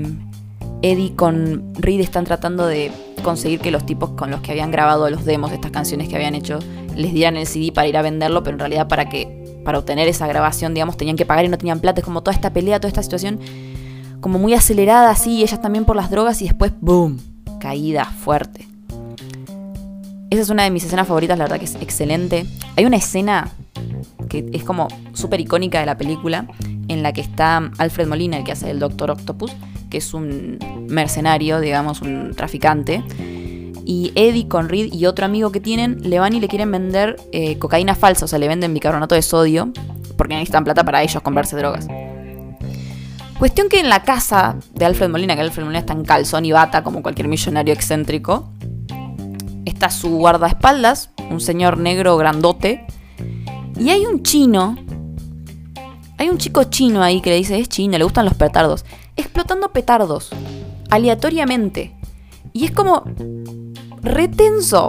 Eddie 0.83 1.15
con 1.15 1.75
Reed 1.75 2.01
están 2.01 2.25
tratando 2.25 2.67
de 2.67 2.93
conseguir 3.23 3.61
que 3.61 3.71
los 3.71 3.87
tipos 3.87 4.11
con 4.11 4.31
los 4.31 4.41
que 4.41 4.53
habían 4.53 4.71
grabado 4.71 5.09
los 5.11 5.25
demos 5.25 5.51
de 5.51 5.57
estas 5.57 5.71
canciones 5.71 6.09
que 6.09 6.17
habían 6.17 6.35
hecho 6.35 6.59
les 6.95 7.13
dieran 7.13 7.37
el 7.37 7.47
CD 7.47 7.73
para 7.73 7.89
ir 7.89 7.97
a 7.97 8.03
venderlo, 8.03 8.43
pero 8.43 8.55
en 8.55 8.61
realidad 8.61 8.89
para 8.89 9.09
que 9.09 9.61
para 9.65 9.79
obtener 9.79 10.07
esa 10.07 10.29
grabación, 10.29 10.75
digamos, 10.75 10.97
tenían 10.97 11.17
que 11.17 11.27
pagar 11.27 11.45
y 11.45 11.49
no 11.49 11.59
tenían 11.59 11.81
plata. 11.81 12.01
Es 12.01 12.05
como 12.05 12.23
toda 12.23 12.35
esta 12.35 12.53
pelea, 12.53 12.79
toda 12.79 12.89
esta 12.89 13.03
situación 13.03 13.41
como 14.21 14.39
muy 14.39 14.55
acelerada 14.55 15.11
así, 15.11 15.43
ellas 15.43 15.61
también 15.61 15.85
por 15.85 15.97
las 15.97 16.11
drogas 16.11 16.41
y 16.41 16.45
después 16.45 16.73
¡boom! 16.81 17.19
caída 17.61 18.05
fuerte. 18.05 18.67
Esa 20.31 20.43
es 20.43 20.51
una 20.51 20.65
de 20.65 20.71
mis 20.71 20.85
escenas 20.85 21.07
favoritas, 21.07 21.39
la 21.39 21.45
verdad 21.45 21.59
que 21.59 21.65
es 21.65 21.77
excelente. 21.77 22.47
Hay 22.77 22.85
una 22.85 22.97
escena 22.97 23.51
que 24.29 24.49
es 24.53 24.65
como 24.65 24.89
súper 25.13 25.41
icónica 25.41 25.81
de 25.81 25.87
la 25.87 25.97
película, 25.97 26.47
en 26.89 27.03
la 27.03 27.13
que 27.13 27.21
está 27.21 27.71
Alfred 27.79 28.07
Molina, 28.07 28.37
el 28.39 28.45
que 28.45 28.53
hace 28.53 28.71
el 28.71 28.79
Doctor 28.79 29.11
Octopus, 29.11 29.53
que 29.91 29.99
es 29.99 30.15
un 30.15 30.59
mercenario, 30.89 31.61
digamos, 31.61 32.03
un 32.03 32.35
traficante. 32.35 33.03
Y 33.85 34.13
Eddie 34.17 34.49
con 34.49 34.69
Reed 34.69 34.93
y 34.93 35.07
otro 35.07 35.27
amigo 35.27 35.53
que 35.53 35.61
tienen 35.61 35.99
le 36.03 36.19
van 36.19 36.35
y 36.35 36.41
le 36.41 36.49
quieren 36.49 36.71
vender 36.73 37.17
eh, 37.33 37.59
cocaína 37.59 37.95
falsa, 37.95 38.25
o 38.25 38.29
sea, 38.29 38.39
le 38.39 38.49
venden 38.49 38.75
bicarbonato 38.75 39.15
de 39.15 39.23
sodio, 39.23 39.73
porque 40.17 40.35
necesitan 40.35 40.65
plata 40.65 40.85
para 40.85 41.03
ellos 41.03 41.23
comprarse 41.23 41.57
drogas. 41.57 41.87
Cuestión 43.39 43.69
que 43.69 43.79
en 43.81 43.91
la 43.91 44.03
casa 44.03 44.57
de 44.75 44.87
Alfred 44.87 45.11
Molina, 45.11 45.37
que 45.37 45.43
Alfred 45.43 45.65
Molina 45.65 45.81
está 45.81 45.93
en 45.93 46.05
calzón 46.05 46.47
y 46.47 46.53
bata 46.53 46.83
como 46.83 47.03
cualquier 47.03 47.29
millonario 47.29 47.75
excéntrico, 47.75 48.51
está 49.67 49.91
su 49.91 50.17
guardaespaldas, 50.17 51.11
un 51.31 51.41
señor 51.41 51.77
negro 51.77 52.17
grandote, 52.17 52.87
y 53.79 53.91
hay 53.91 54.07
un 54.07 54.23
chino, 54.23 54.77
hay 56.19 56.29
un 56.29 56.39
chico 56.39 56.65
chino 56.65 57.03
ahí 57.03 57.21
que 57.21 57.31
le 57.31 57.37
dice, 57.37 57.59
es 57.59 57.69
chino, 57.69 57.99
le 57.99 58.05
gustan 58.05 58.25
los 58.25 58.35
petardos, 58.35 58.85
explotando 59.17 59.73
petardos, 59.73 60.31
aleatoriamente. 60.91 61.95
Y 62.53 62.65
es 62.65 62.71
como 62.71 63.05
retenso. 64.03 64.89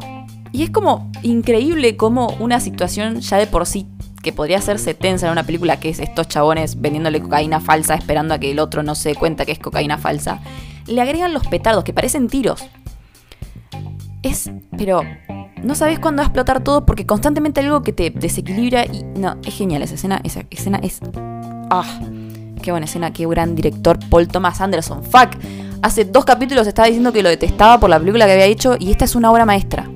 Y 0.54 0.64
es 0.64 0.70
como 0.70 1.12
increíble 1.24 1.98
como 1.98 2.30
una 2.40 2.60
situación 2.60 3.20
ya 3.20 3.38
de 3.38 3.48
por 3.48 3.66
sí 3.66 3.86
que 4.24 4.32
podría 4.34 4.58
hacerse 4.58 4.94
tensa 4.94 5.28
en 5.28 5.34
una 5.34 5.46
película 5.46 5.80
que 5.80 5.90
es 5.90 6.00
estos 6.00 6.28
chabones 6.28 6.82
vendiéndole 6.82 7.22
cocaína 7.22 7.60
falsa 7.60 7.96
esperando 7.96 8.34
a 8.34 8.40
que 8.40 8.52
el 8.52 8.60
otro 8.60 8.82
no 8.84 8.96
se 8.96 9.10
dé 9.10 9.16
cuenta 9.16 9.46
que 9.46 9.52
es 9.52 9.60
cocaína 9.60 9.98
falsa, 9.98 10.42
le 10.88 11.02
agregan 11.02 11.34
los 11.34 11.46
petardos 11.48 11.84
que 11.84 11.94
parecen 11.94 12.28
tiros. 12.28 12.66
Es, 14.24 14.50
pero 14.78 15.04
no 15.64 15.76
sabes 15.76 16.00
cuándo 16.00 16.22
va 16.22 16.26
a 16.26 16.28
explotar 16.28 16.64
todo 16.64 16.86
porque 16.86 17.06
constantemente 17.06 17.62
algo 17.62 17.82
que 17.82 17.94
te 17.94 18.10
desequilibra 18.10 18.86
y 18.86 19.04
no, 19.04 19.38
es 19.46 19.56
genial 19.56 19.82
esa 19.82 19.96
escena, 19.96 20.22
esa 20.24 20.44
escena 20.50 20.80
es 20.82 21.00
ah, 21.70 22.00
qué 22.62 22.72
buena 22.72 22.86
escena, 22.86 23.12
qué 23.12 23.26
gran 23.28 23.56
director 23.56 23.98
Paul 24.10 24.28
Thomas 24.28 24.62
Anderson. 24.62 25.04
Fuck. 25.04 25.38
Hace 25.82 26.06
dos 26.06 26.26
capítulos 26.26 26.66
estaba 26.68 26.88
diciendo 26.88 27.14
que 27.14 27.22
lo 27.22 27.30
detestaba 27.30 27.80
por 27.80 27.90
la 27.90 28.00
película 28.00 28.26
que 28.26 28.34
había 28.34 28.46
hecho 28.46 28.76
y 28.80 28.92
esta 28.92 29.06
es 29.06 29.16
una 29.16 29.32
obra 29.32 29.46
maestra. 29.46 29.90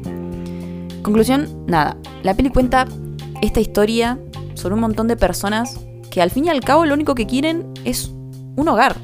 Conclusión, 1.01 1.65
nada. 1.67 1.97
La 2.23 2.35
peli 2.35 2.49
cuenta 2.49 2.87
esta 3.41 3.59
historia 3.59 4.19
sobre 4.53 4.75
un 4.75 4.81
montón 4.81 5.07
de 5.07 5.17
personas 5.17 5.79
que 6.11 6.21
al 6.21 6.29
fin 6.29 6.45
y 6.45 6.49
al 6.49 6.61
cabo 6.61 6.85
lo 6.85 6.93
único 6.93 7.15
que 7.15 7.25
quieren 7.25 7.73
es 7.83 8.11
un 8.55 8.67
hogar, 8.67 8.95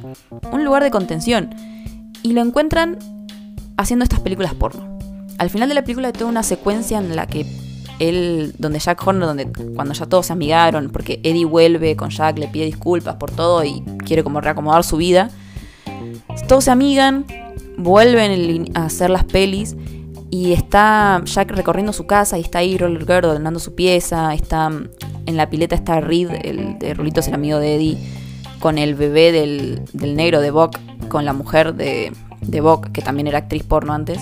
un 0.52 0.64
lugar 0.64 0.84
de 0.84 0.92
contención. 0.92 1.50
Y 2.22 2.34
lo 2.34 2.42
encuentran 2.42 3.00
haciendo 3.78 4.04
estas 4.04 4.20
películas 4.20 4.54
porno. 4.54 4.97
Al 5.38 5.50
final 5.50 5.70
de 5.70 5.76
la 5.76 5.84
película 5.84 6.08
hay 6.08 6.14
toda 6.14 6.30
una 6.30 6.44
secuencia 6.44 6.98
en 6.98 7.16
la 7.16 7.28
que 7.28 7.46
él, 8.00 8.54
donde 8.58 8.80
Jack 8.80 9.06
Horner, 9.06 9.28
donde 9.28 9.52
cuando 9.76 9.94
ya 9.94 10.06
todos 10.06 10.28
se 10.28 10.34
amigaron, 10.34 10.90
porque 10.90 11.20
Eddie 11.24 11.46
vuelve 11.46 11.96
con 11.96 12.10
Jack, 12.10 12.38
le 12.38 12.48
pide 12.48 12.66
disculpas 12.66 13.16
por 13.16 13.32
todo 13.32 13.64
y 13.64 13.84
quiere 14.06 14.24
como 14.24 14.42
reacomodar 14.42 14.84
su 14.84 14.98
vida. 14.98 15.30
Todos 16.48 16.66
se 16.66 16.72
amigan, 16.72 17.26
vuelven 17.78 18.72
a 18.76 18.86
hacer 18.86 19.10
las 19.10 19.24
pelis 19.24 19.76
y 20.30 20.54
está 20.54 21.22
Jack 21.26 21.52
recorriendo 21.52 21.94
su 21.94 22.06
casa 22.06 22.38
y 22.38 22.42
está 22.42 22.60
ahí 22.60 22.78
Roller 22.78 23.06
Girl 23.06 23.26
ordenando 23.26 23.60
su 23.60 23.76
pieza, 23.76 24.34
está 24.34 24.70
en 25.26 25.38
la 25.38 25.50
pileta 25.50 25.76
está 25.76 26.00
Reed, 26.00 26.32
el 26.44 26.80
de 26.80 26.94
Rulitos, 26.94 27.28
el 27.28 27.34
amigo 27.34 27.60
de 27.60 27.76
Eddie, 27.76 27.98
con 28.60 28.78
el 28.78 28.96
bebé 28.96 29.32
del, 29.32 29.82
del 29.94 30.16
negro 30.16 30.42
de 30.42 30.52
Buck, 30.52 30.78
con 31.10 31.26
la 31.26 31.34
mujer 31.34 31.76
de, 31.76 32.14
de 32.42 32.62
Buck, 32.62 32.92
que 32.92 33.02
también 33.02 33.28
era 33.28 33.40
actriz 33.40 33.64
porno 33.64 33.94
antes. 33.94 34.20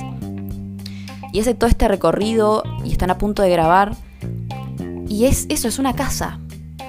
Y 1.35 1.41
hace 1.41 1.53
todo 1.53 1.69
este 1.69 1.89
recorrido 1.89 2.63
y 2.85 2.93
están 2.93 3.11
a 3.11 3.17
punto 3.17 3.41
de 3.41 3.49
grabar. 3.49 3.97
Y 5.09 5.25
es 5.25 5.47
eso, 5.49 5.67
es 5.67 5.79
una 5.79 5.93
casa. 5.93 6.39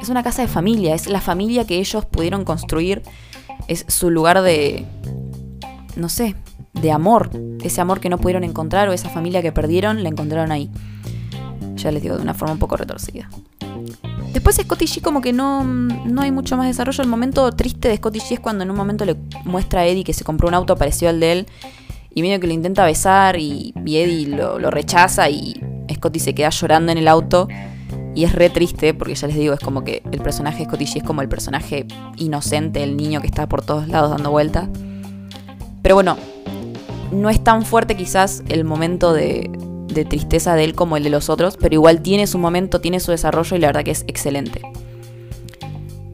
Es 0.01 0.09
una 0.09 0.23
casa 0.23 0.43
de 0.43 0.47
familia, 0.47 0.95
es 0.95 1.09
la 1.09 1.21
familia 1.21 1.67
que 1.67 1.81
ellos 1.81 2.05
pudieron 2.05 2.45
construir. 2.45 3.03
Es 3.67 3.85
su 3.89 4.09
lugar 4.09 4.43
de, 4.43 4.87
no 5.97 6.09
sé, 6.09 6.37
de 6.75 6.93
amor. 6.93 7.31
Ese 7.61 7.81
amor 7.81 7.99
que 7.99 8.09
no 8.09 8.19
pudieron 8.19 8.45
encontrar 8.45 8.89
o 8.89 8.93
esa 8.93 9.11
familia 9.11 9.43
que 9.43 9.51
perdieron, 9.51 10.05
la 10.05 10.11
encontraron 10.11 10.53
ahí. 10.53 10.71
Ya 11.75 11.91
les 11.91 12.01
digo, 12.01 12.15
de 12.15 12.23
una 12.23 12.35
forma 12.35 12.53
un 12.53 12.61
poco 12.61 12.77
retorcida. 12.77 13.29
Después 14.33 14.55
Scotty 14.55 14.85
G 14.85 15.03
como 15.03 15.23
que 15.23 15.33
no, 15.33 15.65
no 15.65 16.23
hay 16.23 16.31
mucho 16.31 16.57
más 16.57 16.69
desarrollo. 16.69 17.03
El 17.03 17.09
momento 17.09 17.51
triste 17.51 17.89
de 17.89 17.97
Scotty 17.97 18.21
G 18.21 18.33
es 18.35 18.41
cuando 18.41 18.63
en 18.63 18.71
un 18.71 18.77
momento 18.77 19.05
le 19.05 19.17
muestra 19.45 19.81
a 19.81 19.87
Eddie 19.87 20.05
que 20.05 20.13
se 20.13 20.23
compró 20.23 20.47
un 20.47 20.55
auto 20.55 20.77
parecido 20.77 21.09
al 21.11 21.19
de 21.19 21.33
él 21.33 21.47
y 22.17 22.23
medio 22.23 22.41
que 22.41 22.47
lo 22.47 22.55
intenta 22.55 22.83
besar 22.87 23.37
y, 23.39 23.75
Eddie 23.85 24.29
lo, 24.29 24.71
rechaza 24.71 25.29
y 25.29 25.61
Scotty 25.93 26.19
se 26.19 26.35
queda 26.35 26.49
llorando 26.49 26.91
en 26.91 26.97
el 26.97 27.09
auto. 27.09 27.47
Y 28.15 28.25
es 28.25 28.33
re 28.33 28.49
triste 28.49 28.95
porque 28.95 29.15
ya 29.15 29.27
les 29.27 29.37
digo, 29.37 29.53
es 29.53 29.61
como 29.61 29.85
que 29.85 30.03
el 30.11 30.23
personaje 30.23 30.65
Scotty 30.65 30.87
G 30.87 30.97
es 30.97 31.03
como 31.03 31.21
el 31.21 31.29
personaje 31.29 31.87
inocente, 32.17 32.83
el 32.83 32.97
niño 32.97 33.21
que 33.21 33.27
está 33.27 33.47
por 33.47 33.63
todos 33.63 33.89
lados 33.89 34.13
dando 34.13 34.31
vueltas. 34.31 34.67
Pero 35.83 35.95
bueno, 35.95 36.17
no 37.13 37.29
es 37.29 37.45
tan 37.45 37.67
fuerte 37.67 37.99
quizás 37.99 38.43
el 38.49 38.65
momento 38.65 39.13
de, 39.13 39.51
de 39.87 40.07
tristeza 40.07 40.55
de 40.55 40.65
él 40.65 40.75
como 40.75 40.97
el 40.97 41.05
de 41.05 41.11
los 41.11 41.29
otros, 41.29 41.59
pero 41.59 41.75
igual 41.75 42.01
tiene 42.01 42.27
su 42.27 42.39
momento, 42.39 42.81
tiene 42.81 42.99
su 42.99 43.11
desarrollo 43.11 43.59
y 43.59 43.61
la 43.61 43.67
verdad 43.67 43.85
que 43.85 43.91
es 43.91 44.05
excelente. 44.09 44.63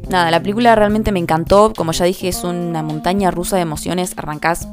Nada, 0.09 0.33
la 0.33 0.41
película 0.41 0.75
realmente 0.75 1.13
me 1.13 1.21
encantó, 1.21 1.73
como 1.77 1.93
ya 1.93 2.07
dije, 2.07 2.27
es 2.27 2.43
una 2.43 2.83
montaña 2.83 3.31
rusa 3.31 3.55
de 3.55 3.63
emociones, 3.63 4.15
arrancás 4.17 4.67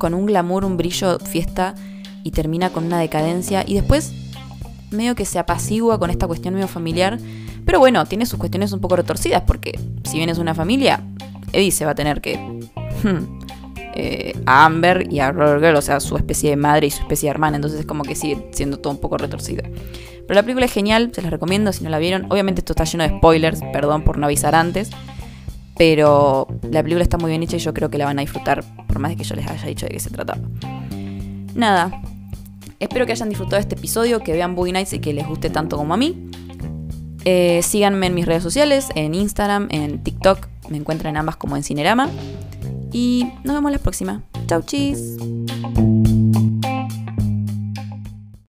con 0.00 0.14
un 0.14 0.26
glamour, 0.26 0.64
un 0.64 0.76
brillo, 0.76 1.20
fiesta 1.20 1.76
y 2.24 2.32
termina 2.32 2.70
con 2.70 2.84
una 2.86 2.98
decadencia 2.98 3.62
y 3.64 3.74
después 3.74 4.12
medio 4.90 5.14
que 5.14 5.24
se 5.24 5.38
apacigua 5.38 6.00
con 6.00 6.10
esta 6.10 6.26
cuestión 6.26 6.54
medio 6.54 6.66
familiar. 6.66 7.20
Pero 7.64 7.78
bueno, 7.78 8.04
tiene 8.06 8.26
sus 8.26 8.38
cuestiones 8.38 8.72
un 8.72 8.80
poco 8.80 8.96
retorcidas 8.96 9.42
porque 9.42 9.78
si 10.04 10.16
bien 10.16 10.30
es 10.30 10.38
una 10.38 10.54
familia, 10.54 11.04
Eddie 11.52 11.70
se 11.70 11.84
va 11.84 11.92
a 11.92 11.94
tener 11.94 12.20
que... 12.20 12.36
Hmm, 13.04 13.38
eh, 13.94 14.34
a 14.46 14.64
Amber 14.64 15.12
y 15.12 15.18
a 15.18 15.32
Roller 15.32 15.60
Girl, 15.60 15.76
o 15.76 15.82
sea, 15.82 16.00
su 16.00 16.16
especie 16.16 16.50
de 16.50 16.56
madre 16.56 16.86
y 16.86 16.90
su 16.90 17.00
especie 17.00 17.26
de 17.26 17.32
hermana, 17.32 17.56
entonces 17.56 17.80
es 17.80 17.86
como 17.86 18.04
que 18.04 18.14
sigue 18.14 18.48
siendo 18.52 18.78
todo 18.78 18.92
un 18.92 19.00
poco 19.00 19.18
retorcida. 19.18 19.64
Pero 19.64 20.34
la 20.34 20.42
película 20.42 20.66
es 20.66 20.72
genial, 20.72 21.10
se 21.12 21.22
las 21.22 21.30
recomiendo 21.30 21.72
si 21.72 21.82
no 21.82 21.90
la 21.90 21.98
vieron. 21.98 22.26
Obviamente 22.30 22.60
esto 22.60 22.72
está 22.72 22.84
lleno 22.84 23.02
de 23.02 23.10
spoilers, 23.18 23.60
perdón 23.72 24.02
por 24.04 24.16
no 24.16 24.26
avisar 24.26 24.54
antes. 24.54 24.90
Pero 25.80 26.46
la 26.70 26.82
película 26.82 27.02
está 27.02 27.16
muy 27.16 27.30
bien 27.30 27.42
hecha 27.42 27.56
y 27.56 27.58
yo 27.58 27.72
creo 27.72 27.88
que 27.88 27.96
la 27.96 28.04
van 28.04 28.18
a 28.18 28.20
disfrutar, 28.20 28.62
por 28.86 28.98
más 28.98 29.12
de 29.12 29.16
que 29.16 29.24
yo 29.24 29.34
les 29.34 29.46
haya 29.46 29.66
dicho 29.66 29.86
de 29.86 29.92
qué 29.92 29.98
se 29.98 30.10
trataba. 30.10 30.38
Nada, 31.54 32.02
espero 32.78 33.06
que 33.06 33.12
hayan 33.12 33.30
disfrutado 33.30 33.58
este 33.58 33.76
episodio, 33.76 34.20
que 34.20 34.34
vean 34.34 34.54
Boogie 34.54 34.74
Nights 34.74 34.92
y 34.92 34.98
que 34.98 35.14
les 35.14 35.26
guste 35.26 35.48
tanto 35.48 35.78
como 35.78 35.94
a 35.94 35.96
mí. 35.96 36.28
Eh, 37.24 37.62
síganme 37.62 38.08
en 38.08 38.14
mis 38.14 38.26
redes 38.26 38.42
sociales, 38.42 38.88
en 38.94 39.14
Instagram, 39.14 39.68
en 39.70 40.02
TikTok, 40.02 40.48
me 40.68 40.76
encuentran 40.76 41.16
ambas 41.16 41.36
como 41.36 41.56
en 41.56 41.62
Cinerama. 41.62 42.10
Y 42.92 43.32
nos 43.44 43.54
vemos 43.54 43.72
la 43.72 43.78
próxima. 43.78 44.22
Chau, 44.48 44.60
chis. 44.60 45.16